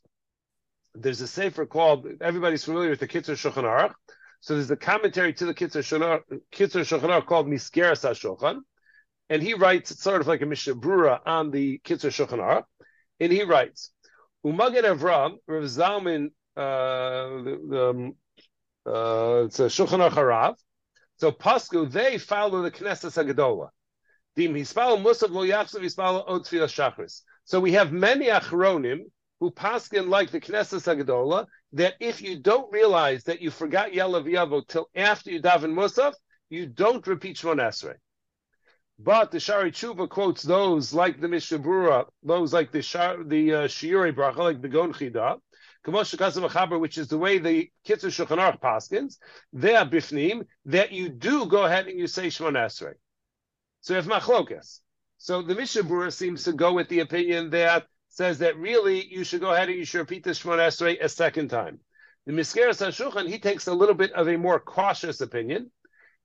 [0.94, 3.94] There's a sefer called, everybody's familiar with the Kitzur Shulchan Aruch.
[4.40, 8.60] So there's a commentary to the Kitzur Shulchan called Misgeres HaShulchan.
[9.28, 12.62] And he writes, it's sort of like a Mishnah Brura on the Kitzur Shulchan.
[13.18, 13.90] And he writes,
[14.44, 18.14] Umaged Avram, Rav Zalman, uh, the, um,
[18.86, 20.54] uh, it's a Shulchan Harav.
[21.18, 23.70] So Pasku, they follow the Knesset Hagadola
[27.44, 29.00] So we have many achronim
[29.40, 34.24] who paskin like the Knesset Agadola that if you don't realize that you forgot Yalav
[34.24, 36.14] Yavo till after you daven Musaf,
[36.48, 37.96] you don't repeat Shmon Esrei.
[38.98, 43.68] But the Shari Tshuva quotes those like the Mishabura, those like the Shar, the uh,
[43.68, 45.38] Shiuri Bracha, like the Gon Chida,
[46.80, 49.18] which is the way the Kitzur Shulchan Aruch paskins,
[49.52, 52.94] they are bifnim, that you do go ahead and you say Shmon Esrei.
[53.82, 54.80] So if machlokas.
[55.18, 59.40] So the Mishabura seems to go with the opinion that says that really you should
[59.40, 61.78] go ahead and you should repeat the Shemon Esrei a second time.
[62.24, 65.70] The Misgeres HaShulchan, he takes a little bit of a more cautious opinion.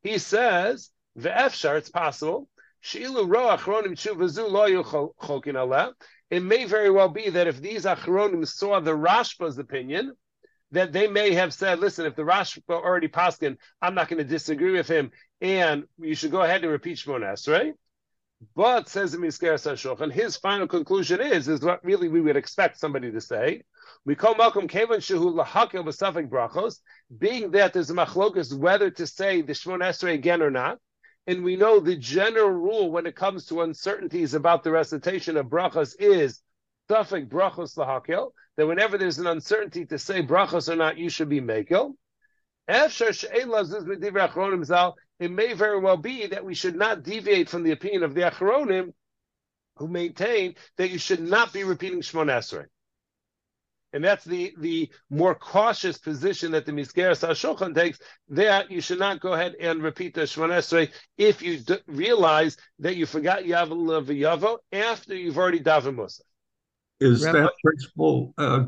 [0.01, 2.47] He says, Ve'efshar, it's possible,
[2.81, 4.83] Shi'ilu ro achronim tshuvazu lo
[5.21, 5.91] chokin aleh.
[6.29, 10.13] It may very well be that if these achronim saw the Rashba's opinion,
[10.71, 14.23] that they may have said, listen, if the Rashba already paskin, I'm not going to
[14.23, 17.73] disagree with him, and you should go ahead and repeat Shmon Esrei.
[18.55, 23.11] But says Misker and his final conclusion is is what really we would expect somebody
[23.11, 23.63] to say.
[24.03, 26.79] We call Malcolm Kavan Shehu Lahakel B'Safik Brachos,
[27.15, 30.79] being that there's a machlokas whether to say the Shmon Esrei again or not,
[31.27, 35.45] and we know the general rule when it comes to uncertainties about the recitation of
[35.45, 36.41] brachos is
[36.89, 41.29] Safik Brachos Lahakel, that whenever there's an uncertainty to say brachos or not, you should
[41.29, 41.93] be Mekel
[45.21, 48.21] it may very well be that we should not deviate from the opinion of the
[48.21, 48.91] Acharonim,
[49.77, 52.65] who maintain that you should not be repeating Shmon Esrei.
[53.93, 58.97] And that's the, the more cautious position that the Mizgeres HaShulchan takes, that you should
[58.97, 63.43] not go ahead and repeat the Shmon Esrei if you d- realize that you forgot
[63.43, 66.23] Yavel Yavo after you've already daven Musa.
[66.99, 68.65] Is Rabbi, that principle uh,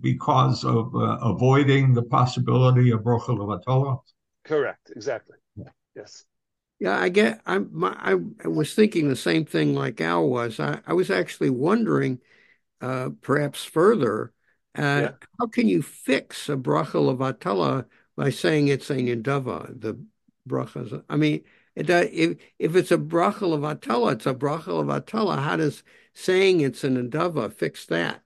[0.00, 4.00] because of uh, avoiding the possibility of Brochel of
[4.44, 5.36] Correct, exactly.
[6.00, 6.24] Yes.
[6.78, 7.42] Yeah, I get.
[7.44, 7.68] I'm.
[7.72, 8.14] My, I,
[8.48, 10.58] was thinking the same thing like Al was.
[10.58, 12.20] I, I was actually wondering,
[12.80, 14.32] uh, perhaps further,
[14.78, 15.10] uh, yeah.
[15.38, 17.84] how can you fix a bracha levatala
[18.16, 19.78] by saying it's a nidava?
[19.78, 20.02] The
[20.48, 21.04] brachas.
[21.10, 21.44] I mean,
[21.76, 25.38] it, uh, if if it's a bracha levatala, it's a bracha levatala.
[25.38, 25.82] How does
[26.14, 28.22] saying it's a nidava fix that?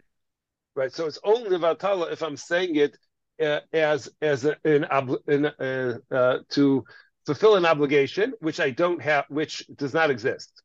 [0.76, 0.92] Right.
[0.92, 2.96] So it's only levatala if I'm saying it
[3.42, 6.84] uh, as as an, an, uh, uh, to
[7.26, 10.62] fulfill an obligation which I don't have, which does not exist.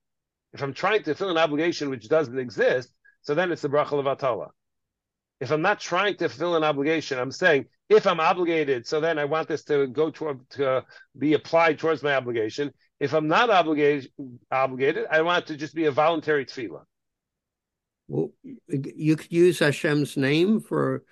[0.53, 2.89] If I'm trying to fulfill an obligation which doesn't exist,
[3.21, 4.49] so then it's the bracha levatala.
[5.39, 9.17] If I'm not trying to fulfill an obligation, I'm saying if I'm obligated, so then
[9.17, 10.83] I want this to go toward to
[11.17, 12.71] be applied towards my obligation.
[12.99, 14.11] If I'm not obligated,
[14.51, 16.83] obligated, I want it to just be a voluntary tefillah.
[18.09, 18.31] Well,
[18.67, 21.03] you could use Hashem's name for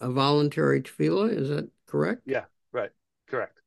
[0.00, 1.30] a voluntary tefillah.
[1.30, 2.22] Is that correct?
[2.24, 2.90] Yeah, right,
[3.28, 3.57] correct.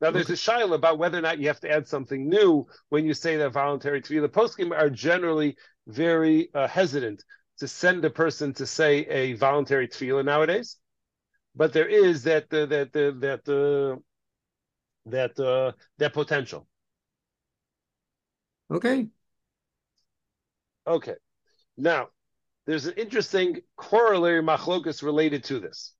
[0.00, 3.04] Now, there's a shaila about whether or not you have to add something new when
[3.04, 4.28] you say that voluntary tefillah.
[4.28, 5.56] Poskim are generally
[5.88, 7.24] very uh, hesitant
[7.58, 10.76] to send a person to say a voluntary tefillah nowadays,
[11.56, 13.98] but there is that uh, that uh, that uh,
[15.06, 16.68] that uh, that potential.
[18.70, 19.08] Okay.
[20.86, 21.14] Okay.
[21.76, 22.08] Now,
[22.66, 25.94] there's an interesting corollary machlokus related to this.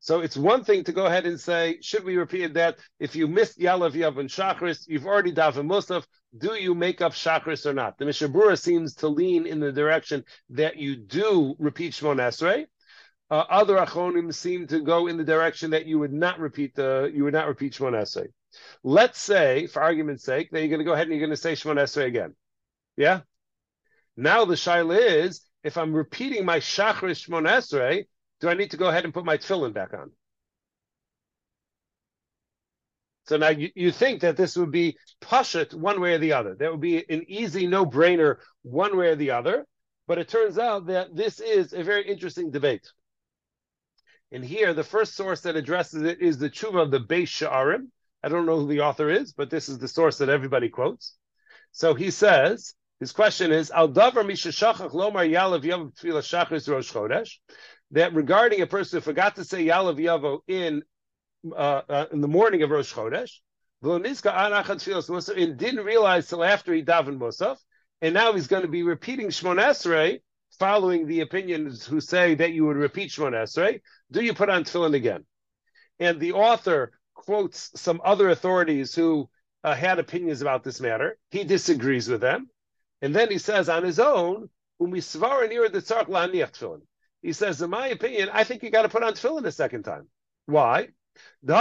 [0.00, 2.78] So it's one thing to go ahead and say, should we repeat that?
[3.00, 6.06] If you missed Yalav Yav and Shachris, you've already daven Musaf.
[6.36, 7.98] Do you make up Shachris or not?
[7.98, 12.66] The Mishabura seems to lean in the direction that you do repeat Shmon Esrei.
[13.30, 17.10] Uh, other Achonim seem to go in the direction that you would not repeat the
[17.12, 18.28] you would not repeat Shmon Esrei.
[18.82, 21.42] Let's say, for argument's sake, that you're going to go ahead and you're going to
[21.42, 22.34] say Shmon Esrei again.
[22.96, 23.20] Yeah.
[24.16, 28.06] Now the shaila is, if I'm repeating my Shachris Shmon Esrei,
[28.40, 30.10] do I need to go ahead and put my tefillin back on?
[33.26, 36.54] So now you, you think that this would be pashut one way or the other.
[36.54, 39.66] That would be an easy no-brainer one way or the other.
[40.06, 42.90] But it turns out that this is a very interesting debate.
[44.32, 47.88] And here, the first source that addresses it is the tshuva of the Beis Sha'arim.
[48.22, 51.14] I don't know who the author is, but this is the source that everybody quotes.
[51.72, 57.36] So he says, his question is, Al davar lomar yalav chodesh
[57.92, 60.82] that regarding a person who forgot to say Yalav Yavo in
[61.52, 63.40] uh, uh, in the morning of Rosh Chodesh,
[63.82, 67.58] and didn't realize till after he davened Musaf,
[68.02, 70.20] and now he's going to be repeating Shmon Esrei,
[70.58, 73.80] following the opinions who say that you would repeat Shmon Esrei.
[74.10, 75.24] Do you put on tefillin again?
[76.00, 79.28] And the author quotes some other authorities who
[79.64, 81.16] uh, had opinions about this matter.
[81.30, 82.48] He disagrees with them,
[83.00, 86.82] and then he says on his own, "Umisvara near the tzark la'aniach tefillin."
[87.22, 89.82] He says, in my opinion, I think you got to put on tefillin a second
[89.82, 90.06] time.
[90.46, 90.88] Why?
[91.42, 91.54] The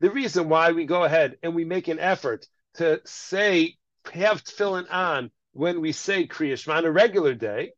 [0.00, 3.76] reason why we go ahead and we make an effort to say
[4.12, 7.72] have tefillin on when we say Kriya Shema on a regular day.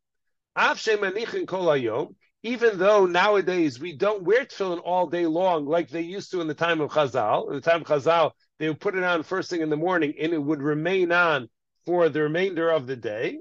[2.42, 6.48] Even though nowadays we don't wear tefillin all day long like they used to in
[6.48, 7.48] the time of Chazal.
[7.48, 10.14] In the time of Chazal, they would put it on first thing in the morning
[10.20, 11.48] and it would remain on
[11.86, 13.38] for the remainder of the day.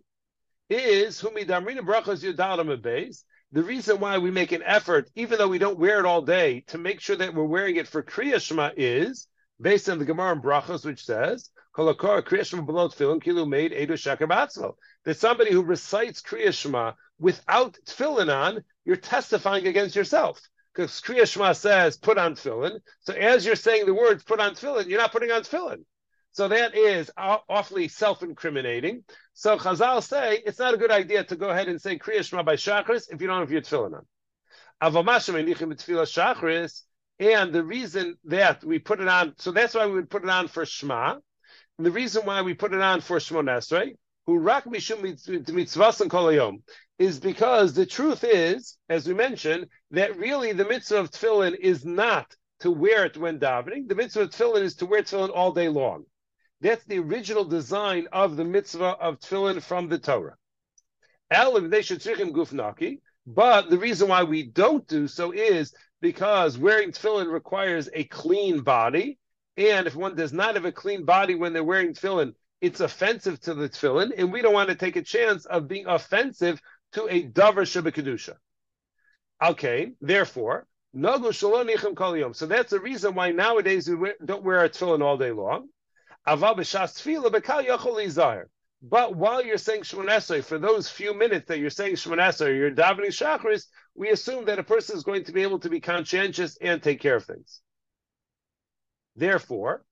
[0.69, 3.23] Is brachas.
[3.51, 6.61] The reason why we make an effort, even though we don't wear it all day,
[6.67, 9.27] to make sure that we're wearing it for Kriya Shema is
[9.61, 11.51] based on the Gemara and Brachos, which says
[15.05, 20.41] That somebody who recites Kriya Shema without tefillin on, you're testifying against yourself.
[20.73, 22.79] Because Kriya Shema says put on tefillin.
[23.01, 25.83] So as you're saying the words put on tefillin, you're not putting on tefillin.
[26.33, 29.03] So that is awfully self-incriminating.
[29.33, 32.41] So Chazal say it's not a good idea to go ahead and say Kriya Shema
[32.41, 34.05] by Shachris if you don't have your tefillin on.
[37.19, 40.29] And the reason that we put it on, so that's why we would put it
[40.29, 41.19] on for Shema.
[41.77, 45.03] And the reason why we put it on for Shemon Esrei, who rak mishum
[46.07, 46.63] kolayom,
[46.97, 51.85] is because the truth is, as we mentioned, that really the mitzvah of tefillin is
[51.85, 53.87] not to wear it when davening.
[53.87, 56.05] The mitzvah of tefillin is to wear tefillin all day long.
[56.63, 60.37] That's the original design of the mitzvah of tefillin from the Torah.
[63.25, 68.61] But the reason why we don't do so is because wearing tefillin requires a clean
[68.61, 69.19] body,
[69.57, 73.41] and if one does not have a clean body when they're wearing tefillin, it's offensive
[73.41, 76.61] to the tefillin, and we don't want to take a chance of being offensive
[76.93, 78.37] to a davar shabakadusha.
[79.41, 85.31] Okay, therefore, So that's the reason why nowadays we don't wear our tefillin all day
[85.31, 85.67] long.
[86.25, 86.41] But
[89.15, 93.67] while you're saying Shemon for those few minutes that you're saying Shemon you're davening Shachris,
[93.95, 96.99] we assume that a person is going to be able to be conscientious and take
[96.99, 97.61] care of things.
[99.15, 99.85] Therefore,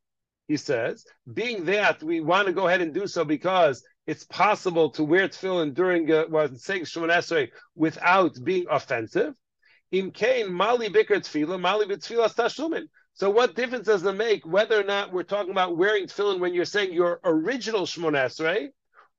[0.48, 4.90] he says, being that we want to go ahead and do so because it's possible
[4.92, 9.36] to wear tefillin during uh, well, saying Shemon without being offensive.
[9.92, 12.88] Im kain mali bikr tefillah, mali b'tefillah tashlumin.
[13.14, 16.54] So what difference does it make whether or not we're talking about wearing tefillin when
[16.54, 18.70] you're saying your original Shemon Esrei,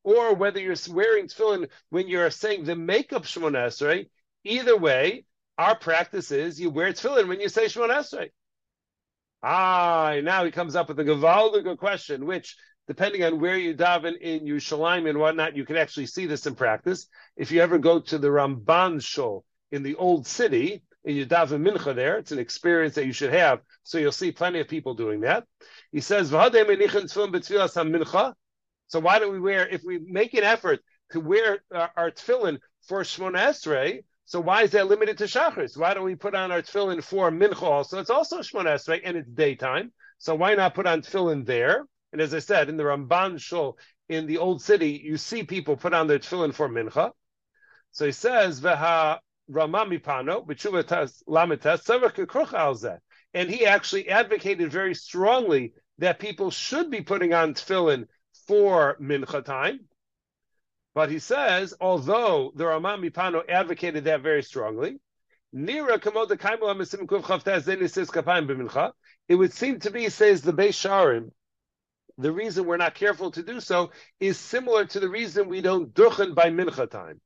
[0.03, 4.09] or whether you're wearing tefillin when you're saying the makeup Shemon Esrei?
[4.45, 5.25] Either way,
[5.59, 8.31] our practice is you wear tefillin when you say Shemon Esrei.
[9.43, 14.17] Ah, now he comes up with a gewaldige question, which depending on where you daven
[14.19, 17.07] in Yerushalayim and whatnot, you can actually see this in practice.
[17.37, 21.67] If you ever go to the Ramban shul in the old city, and you daven
[21.67, 22.19] mincha there.
[22.19, 23.61] It's an experience that you should have.
[23.83, 25.45] So you'll see plenty of people doing that.
[25.91, 26.37] He says, So
[29.01, 33.37] why don't we wear, if we make an effort to wear our, tefillin for Shmon
[33.37, 35.77] Esrei, so why is that limited to Shachris?
[35.77, 37.99] Why don't we put on our tefillin for mincha also?
[37.99, 39.93] It's also Shmon Esrei and it's daytime.
[40.19, 41.85] So why not put on tefillin there?
[42.13, 43.77] And as I said, in the Ramban Shul
[44.09, 47.11] in the old city, you see people put on their tefillin for mincha.
[47.91, 50.47] So he says, "Veha Rama MiPano,
[53.35, 58.07] and he actually advocated very strongly that people should be putting on tefillin
[58.47, 59.81] for mincha time.
[60.95, 65.01] But he says, although the Rama MiPano advocated that very strongly,
[65.55, 65.83] it
[69.29, 71.31] would seem to be, says the Beis
[72.19, 75.95] the reason we're not careful to do so is similar to the reason we don't
[75.95, 77.21] duchen by mincha time.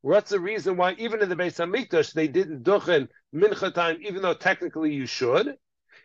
[0.00, 4.22] What's the reason why even in the Beis Hamikdash they didn't duchen mincha time, even
[4.22, 5.56] though technically you should?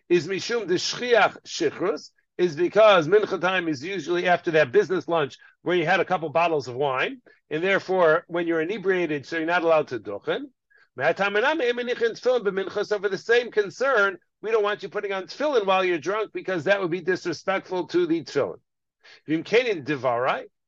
[0.10, 5.38] Is mishum the shchiach shichrus is because mincha time is usually after that business lunch
[5.62, 9.46] where you had a couple bottles of wine, and therefore when you're inebriated, so you're
[9.46, 10.46] not allowed to duchen.
[10.96, 11.14] So
[13.00, 16.66] for the same concern, we don't want you putting on tefillin while you're drunk because
[16.66, 18.60] that would be disrespectful to the tefillin.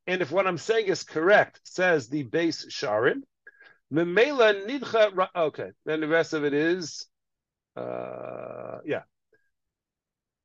[0.08, 3.22] And if what I'm saying is correct, says the Beis Sharim,
[3.92, 5.28] Memela Nidcha.
[5.36, 7.08] Okay, then the rest of it is,
[7.76, 9.04] uh, yeah,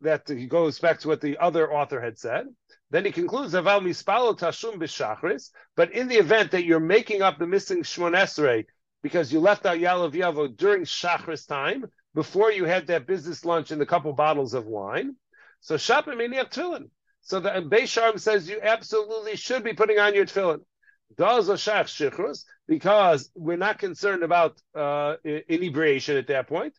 [0.00, 2.46] that he goes back to what the other author had said.
[2.90, 5.50] Then he concludes, Aval mispalo tashum b'shachris.
[5.76, 8.66] But in the event that you're making up the missing shmon esrei
[9.02, 11.84] because you left out Yalav Yavo during shachris time,
[12.14, 15.16] before you had that business lunch and a couple bottles of wine,
[15.60, 16.88] so shapim miniach.
[17.22, 20.60] So the Beis says you absolutely should be putting on your tefillin.
[21.16, 26.74] Does a shach shichrus because we're not concerned about uh, inebriation at that point.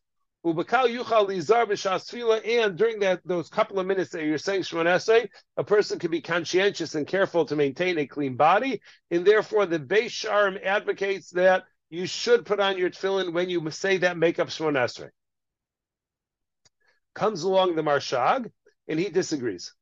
[0.46, 5.30] Ubakal yuchal lizar and during that those couple of minutes that you're saying Shemon Esrei,
[5.58, 8.82] a person can be conscientious and careful to maintain a clean body,
[9.12, 13.70] and therefore the Beis Sharim advocates that you should put on your tefillin when you
[13.70, 15.10] say that makeup Shemon Esrei.
[17.14, 18.50] Comes along the Marshag,
[18.88, 19.74] and he disagrees.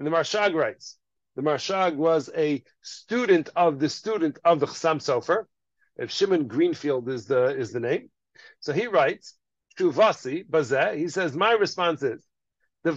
[0.00, 0.96] And the Marshag writes,
[1.36, 5.44] the Marshag was a student of the student of the Chassam Sofer.
[5.98, 8.08] If Shimon Greenfeld is the is the name,
[8.60, 9.36] so he writes,
[9.78, 10.96] Shuvasi Bazeh.
[10.96, 12.26] He says, my response is,
[12.82, 12.92] the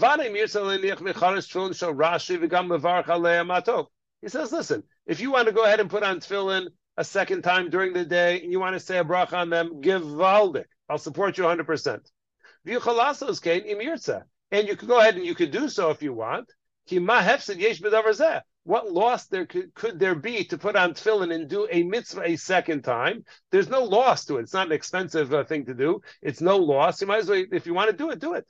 [4.21, 7.41] He says, listen, if you want to go ahead and put on tefillin a second
[7.41, 10.63] time during the day and you want to say a bracha on them, give valdik.
[10.87, 11.99] I'll support you 100%.
[14.51, 16.49] And you could go ahead and you could do so if you want.
[18.65, 22.23] What loss there could, could there be to put on tefillin and do a mitzvah
[22.23, 23.25] a second time?
[23.51, 24.43] There's no loss to it.
[24.43, 26.01] It's not an expensive uh, thing to do.
[26.21, 27.01] It's no loss.
[27.01, 28.45] You might as well, if you want to do it, do it.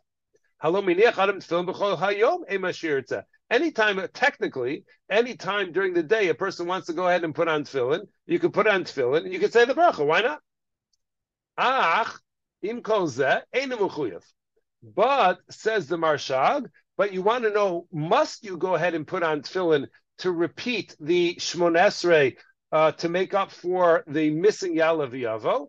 [3.52, 7.64] Anytime, technically, anytime during the day, a person wants to go ahead and put on
[7.64, 10.06] tefillin, you can put on tefillin and you can say the bracha.
[10.06, 10.40] Why not?
[11.58, 12.20] Ach,
[12.62, 12.82] im
[14.84, 19.24] But says the Marshag, but you want to know, must you go ahead and put
[19.24, 19.88] on tefillin
[20.20, 22.38] to repeat the Shmonesrei
[22.72, 25.68] uh, to make up for the missing Yalav?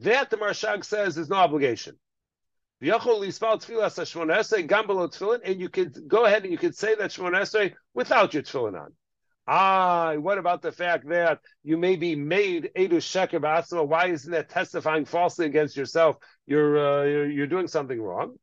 [0.00, 1.96] That the Marshag says is no obligation.
[2.82, 2.88] And
[5.60, 8.92] you could go ahead and you could say that Shmonesrei without your tefillin on.
[9.48, 13.86] Ah, what about the fact that you may be made Edu Sheker?
[13.86, 16.16] Why isn't that testifying falsely against yourself?
[16.46, 18.36] You're, uh, you're, you're doing something wrong.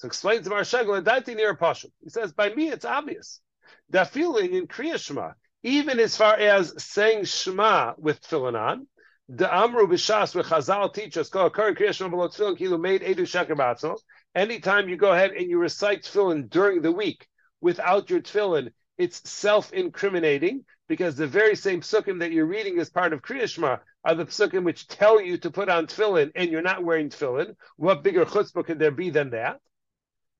[0.00, 1.90] So explains the Marshagel and Daiti near Pashim.
[2.02, 3.42] He says, by me, it's obvious.
[3.90, 5.32] The feeling in Kriya Shema,
[5.62, 8.86] even as far as saying Shema with tefillin on,
[9.28, 13.02] the Amru b'Shas where Chazal teach us, called Kar Kriya Shema below tefillin kilu made
[13.02, 13.98] Edu Ba'atzma.
[14.34, 17.28] Anytime you go ahead and you recite tefillin during the week
[17.60, 23.12] without your tefillin, it's self-incriminating because the very same psukim that you're reading as part
[23.12, 26.62] of Kriya Shema are the psukim which tell you to put on tefillin and you're
[26.62, 27.54] not wearing tefillin.
[27.76, 29.60] What bigger chutzpah could there be than that?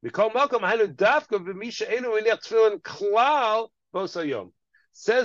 [0.03, 0.12] Says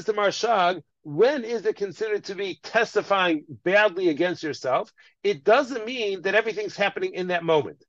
[0.05, 4.91] the Marshag, when is it considered to be testifying badly against yourself?
[5.23, 7.84] It doesn't mean that everything's happening in that moment.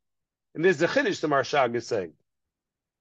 [0.54, 2.12] And there's the chiddush the Marshag is saying.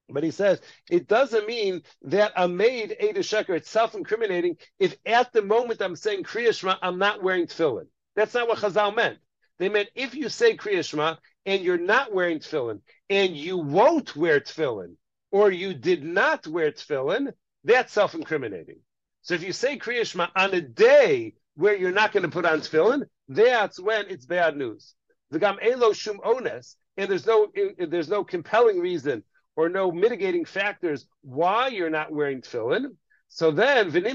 [0.10, 5.34] But he says it doesn't mean that I made Ada Sheker, it's self-incriminating if at
[5.34, 7.88] the moment I'm saying Kriya Shema, I'm not wearing tefillin.
[8.16, 9.18] That's not what Chazal meant.
[9.58, 11.16] They meant if you say Kriya Shema
[11.46, 14.96] and you're not wearing tefillin, and you won't wear tefillin,
[15.32, 17.34] or you did not wear tefillin,
[17.64, 18.80] that's self-incriminating.
[19.22, 22.46] So if you say Kriya Shema on a day where you're not going to put
[22.46, 24.94] on tefillin, that's when it's bad news.
[25.32, 29.24] The gam elo shum ones, and there's no there's no compelling reason
[29.56, 32.96] or no mitigating factors why you're not wearing tefillin,
[33.28, 34.06] so then then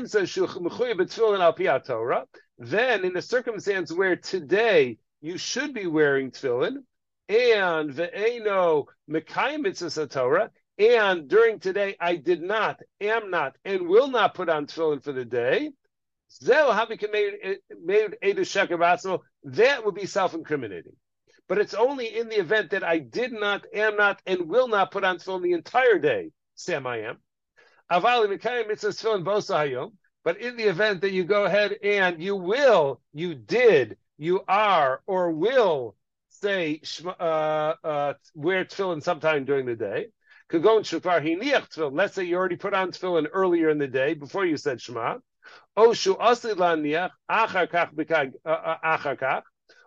[3.05, 6.77] in the circumstance where today you should be wearing tefillin,
[7.31, 14.09] and ve'eno mekayim mitzvah Torah, and during today I did not, am not, and will
[14.09, 15.71] not put on tefillin for the day.
[19.43, 20.97] That would be self-incriminating.
[21.49, 24.91] But it's only in the event that I did not, am not, and will not
[24.91, 26.33] put on tefillin the entire day.
[26.57, 27.19] Sam, I am.
[27.89, 28.03] But
[30.41, 35.31] in the event that you go ahead and you will, you did, you are, or
[35.31, 35.97] will
[36.41, 40.07] say uh, uh, wear tefillin sometime during the day.
[40.49, 41.93] Could go in shofar hiniach.
[41.93, 45.19] Let's say you already put on tefillin earlier in the day before you said Shema.
[45.77, 45.95] Uh,
[49.15, 49.43] kach.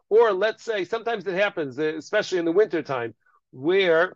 [0.09, 3.15] Or let's say sometimes it happens, uh, especially in the wintertime,
[3.51, 4.15] where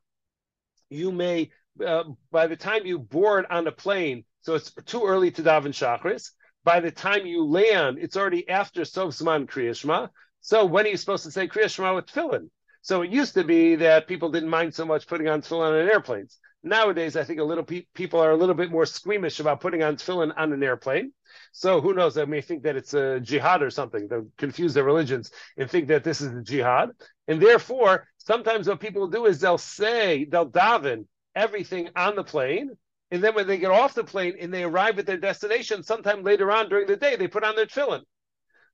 [0.90, 1.52] you may,
[1.86, 5.74] uh, by the time you board on a plane, so it's too early to daven
[5.74, 6.32] shachris.
[6.64, 10.10] By the time you land, it's already after Sovsman Kriyashma.
[10.48, 12.50] So when are you supposed to say Kriya Shema with tefillin?
[12.82, 15.90] So it used to be that people didn't mind so much putting on tefillin on
[15.90, 16.38] airplanes.
[16.64, 19.84] Nowadays, I think a little pe- people are a little bit more squeamish about putting
[19.84, 21.12] on tefillin on an airplane.
[21.52, 22.16] So who knows?
[22.16, 24.08] They may think that it's a jihad or something.
[24.08, 26.92] They'll confuse their religions and think that this is the jihad.
[27.28, 32.70] And therefore, sometimes what people do is they'll say, they'll daven everything on the plane.
[33.12, 36.24] And then when they get off the plane and they arrive at their destination, sometime
[36.24, 38.04] later on during the day, they put on their tefillin.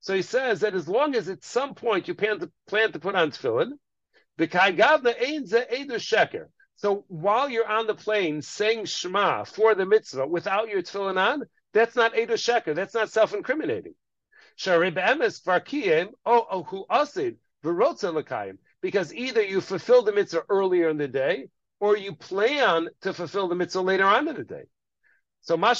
[0.03, 2.99] So he says that as long as at some point you plan to, plan to
[2.99, 3.71] put on tefillin,
[4.37, 6.47] the kaigavna ein ze edu sheker.
[6.75, 11.43] So while you're on the plane saying Shema for the mitzvah without your tefillin on,
[11.73, 12.75] that's not Edo Sheker.
[12.75, 13.95] That's not self-incriminating.
[18.81, 21.47] Because either you fulfill the mitzvah earlier in the day,
[21.79, 24.65] or you plan to fulfill the mitzvah later on in the day.
[25.45, 25.75] So where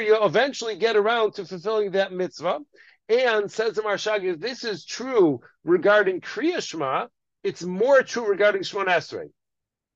[0.00, 2.60] you eventually get around to fulfilling that mitzvah,
[3.08, 7.08] and says the Marshag, if this is true regarding Kriya Shema,
[7.42, 9.30] it's more true regarding Shmon Esrei.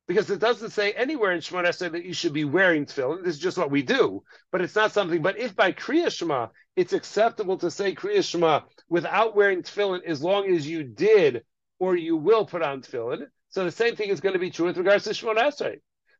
[0.07, 3.25] because it doesn't say anywhere in Shemon Esrei that you should be wearing tefillin.
[3.25, 5.23] This is just what we do, but it's not something.
[5.23, 10.23] But if by Kriya Shema it's acceptable to say Kriya Shema without wearing tefillin, as
[10.23, 11.45] long as you did
[11.79, 14.67] or you will put on tefillin, so the same thing is going to be true
[14.67, 15.77] with regards to Shemon Esrei.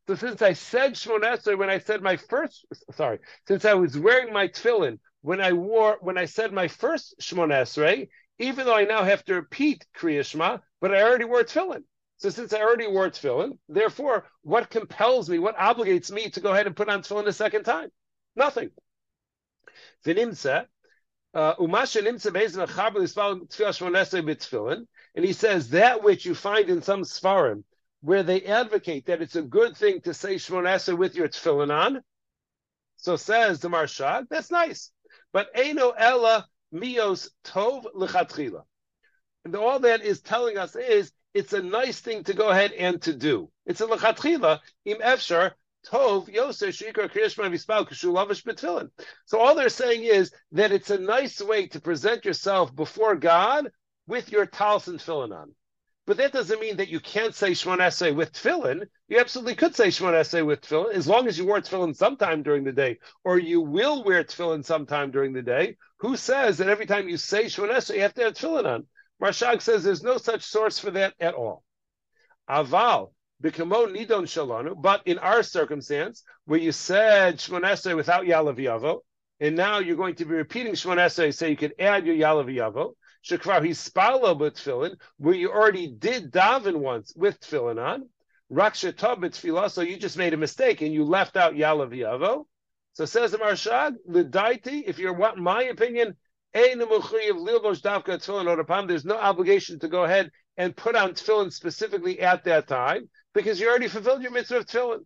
[0.07, 2.65] So since I said Shemon Esrei when I said my first,
[2.95, 7.15] sorry, since I was wearing my tefillin when I wore when I said my first
[7.19, 8.07] Shemon Esrei,
[8.39, 11.83] even though I now have to repeat Kriya Shema, but I already wore tefillin.
[12.19, 16.53] So since I already wore tefillin, therefore, what compels me, what obligates me to go
[16.53, 17.89] ahead and put on tefillin a second time?
[18.37, 18.69] Nothing.
[20.05, 20.67] V'nimtza,
[21.33, 21.55] uh,
[25.15, 27.63] and he says that which you find in some svarim,
[28.01, 32.01] where they advocate that it's a good thing to say Shmon with your tefillin on.
[32.97, 34.91] So says the Marshag, that's nice.
[35.31, 38.63] But Eino Ella Mios Tov Lechatchila.
[39.45, 43.01] And all that is telling us is it's a nice thing to go ahead and
[43.03, 43.49] to do.
[43.65, 45.51] It's a lechatchila im efshar
[45.85, 48.89] tov yoser shikar kriyashma vispal kishulavish betfilin.
[49.25, 53.69] So all they're saying is that it's a nice way to present yourself before God
[54.07, 55.53] with your talis and tefillin on.
[56.07, 58.85] But that doesn't mean that you can't say Shemon Esrei with tefillin.
[59.07, 62.43] You absolutely could say Shemon Esrei with tefillin, as long as you wore tefillin sometime
[62.43, 65.77] during the day, or you will wear tefillin sometime during the day.
[65.97, 68.87] Who says that every time you say Shemon Esrei, you have to have tefillin on?
[69.19, 71.63] Marshag says there's no such source for that at all.
[72.49, 73.11] Aval,
[73.43, 78.99] Bikamo Nidon Shalanu, but in our circumstance, where you said Shmon without Yalav Yavo,
[79.39, 82.93] and now you're going to be repeating Shmon so you could add your Yalav Yavo,
[83.27, 88.07] Shekvar Hispalo B'Tfilin, where you already did daven once with Tfilin on,
[88.51, 92.45] Rakshatov B'Tfilah, so you just made a mistake and you left out Yalav Yavo.
[92.93, 96.15] So says the Marshag, L'daiti, if you're want my opinion,
[96.55, 103.09] tefillin there's no obligation to go ahead and put on tefillin specifically at that time
[103.33, 105.03] because you already fulfilled your mitzvah of tefillin.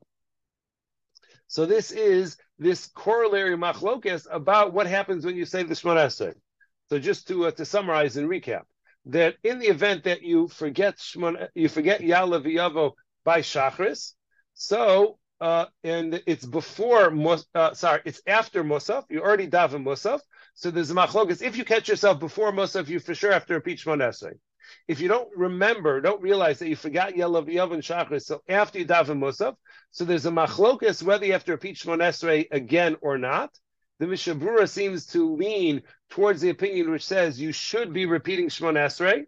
[1.48, 5.98] So this is this corollary machlokes about what happens when you say the Shemon
[6.90, 8.64] So just to uh, to summarize and recap,
[9.06, 14.14] that in the event that you forget Shmon, you forget Yalav Yavo by Shachris,
[14.54, 17.14] so uh, and it's before,
[17.56, 19.06] uh, sorry, it's after Musaf.
[19.10, 20.20] You already daven Musaf.
[20.54, 21.42] So there's a machlokas.
[21.42, 24.34] If you catch yourself before Musaf, you for sure have to repeat Shmon Esrei.
[24.88, 28.80] If you don't remember, don't realize that you forgot Yelav Yav and Shachris, so after
[28.80, 29.56] you daven Musaf,
[29.92, 33.52] so there's a machlokas whether you have to repeat Shmon Esrei again or not.
[34.00, 38.48] The Mishna Berura seems to lean towards the opinion which says you should be repeating
[38.48, 39.26] Shmon Esrei.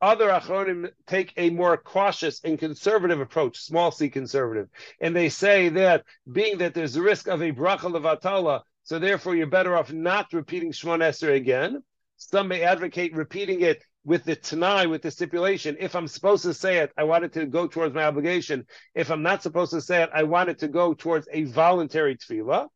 [0.00, 4.68] Other Achronim take a more cautious and conservative approach, small c conservative,
[5.00, 9.34] and they say that being that there's a risk of a bracha levatala, so therefore
[9.34, 11.82] you're better off not repeating Shmon Esrei again.
[12.16, 15.76] Some may advocate repeating it with the Tanai, with the stipulation.
[15.78, 18.66] If I'm supposed to say it, I want it to go towards my obligation.
[18.94, 22.16] If I'm not supposed to say it, I want it to go towards a voluntary
[22.16, 22.68] tefillah.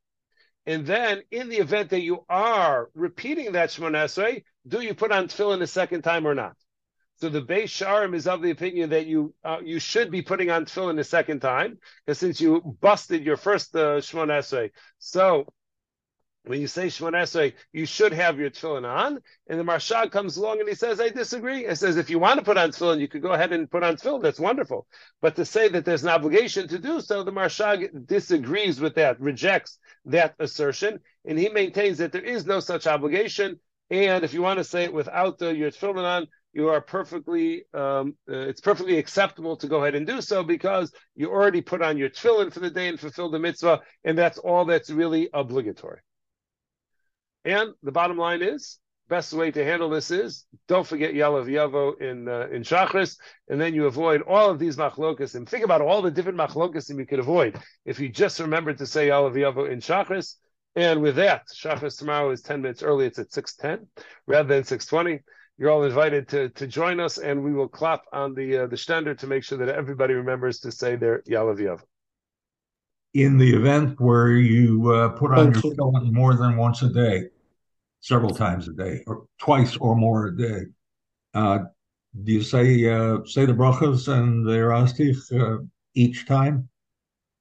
[0.65, 5.11] And then, in the event that you are repeating that Shemon Esrei, do you put
[5.11, 6.57] on tefillin a second time or not?
[7.17, 10.51] So the Beis Sharim is of the opinion that you uh, you should be putting
[10.51, 15.47] on tefillin a second time, because since you busted your first uh, Shemon so
[16.45, 19.21] when you say Shemon Esrei, you should have your tefillin on.
[19.49, 21.69] And the Marshag comes along and he says, I disagree.
[21.69, 23.85] He says, if you want to put on tefillin, you could go ahead and put
[23.85, 24.23] on tefillin.
[24.23, 24.87] That's wonderful.
[25.21, 29.21] But to say that there's an obligation to do so, the Marshag disagrees with that,
[29.21, 30.99] rejects that assertion.
[31.25, 33.61] And he maintains that there is no such obligation.
[33.91, 37.65] And if you want to say it without the, your tefillin on, you are perfectly,
[37.73, 41.83] um, uh, it's perfectly acceptable to go ahead and do so because you already put
[41.83, 45.31] on your tefillin for the day and fulfilled the mitzvah, and that's all that's really
[45.33, 46.01] obligatory.
[47.45, 48.79] And the bottom line is,
[49.09, 53.17] best way to handle this is don't forget Yalav Yavo in uh, in Shachris,
[53.49, 55.35] and then you avoid all of these machlokas.
[55.35, 58.87] And think about all the different machlokas you could avoid if you just remembered to
[58.87, 60.37] say Yalav Yavo in Shachris.
[60.75, 63.05] And with that, Shachris tomorrow is 10 minutes early.
[63.05, 63.87] It's at 6.10
[64.27, 65.21] rather than 6.20
[65.59, 68.77] you're all invited to, to join us, and we will clap on the uh, the
[68.77, 71.81] standard to make sure that everybody remembers to say their Yalav Yav.
[73.15, 76.89] In the event where you uh, put on Thank your tefillin more than once a
[76.89, 77.29] day,
[78.01, 80.61] several times a day, or twice or more a day,
[81.35, 81.59] uh,
[82.25, 85.63] do you say uh, say the brachas and the rastich uh,
[85.95, 86.69] each time?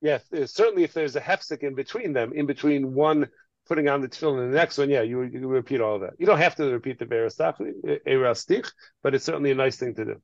[0.01, 0.83] Yes, certainly.
[0.83, 3.29] If there's a hefsek in between them, in between one
[3.67, 6.13] putting on the tefillin and the next one, yeah, you, you repeat all of that.
[6.17, 8.69] You don't have to repeat the Erastich,
[9.03, 10.21] but it's certainly a nice thing to do.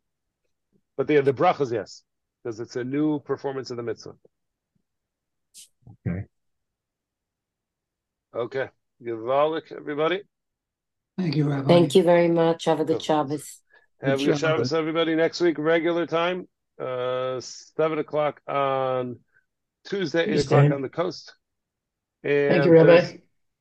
[0.98, 2.04] But the, the brachas, yes,
[2.44, 4.16] because it's a new performance of the mitzvah.
[5.92, 6.26] Okay.
[8.36, 8.70] Okay.
[9.04, 10.22] Givalik, everybody.
[11.18, 11.68] Thank you, Rabbi.
[11.68, 12.66] Thank you very much.
[12.66, 13.62] Have a good Shabbos.
[14.02, 15.16] Have a good Shabbos, everybody.
[15.16, 16.48] Next week, regular time,
[16.80, 19.20] uh, seven o'clock on
[19.86, 21.34] Tuesday, eight o'clock on the coast.
[22.24, 23.02] And Thank you, Rabbi.
[23.02, 23.20] Thurs-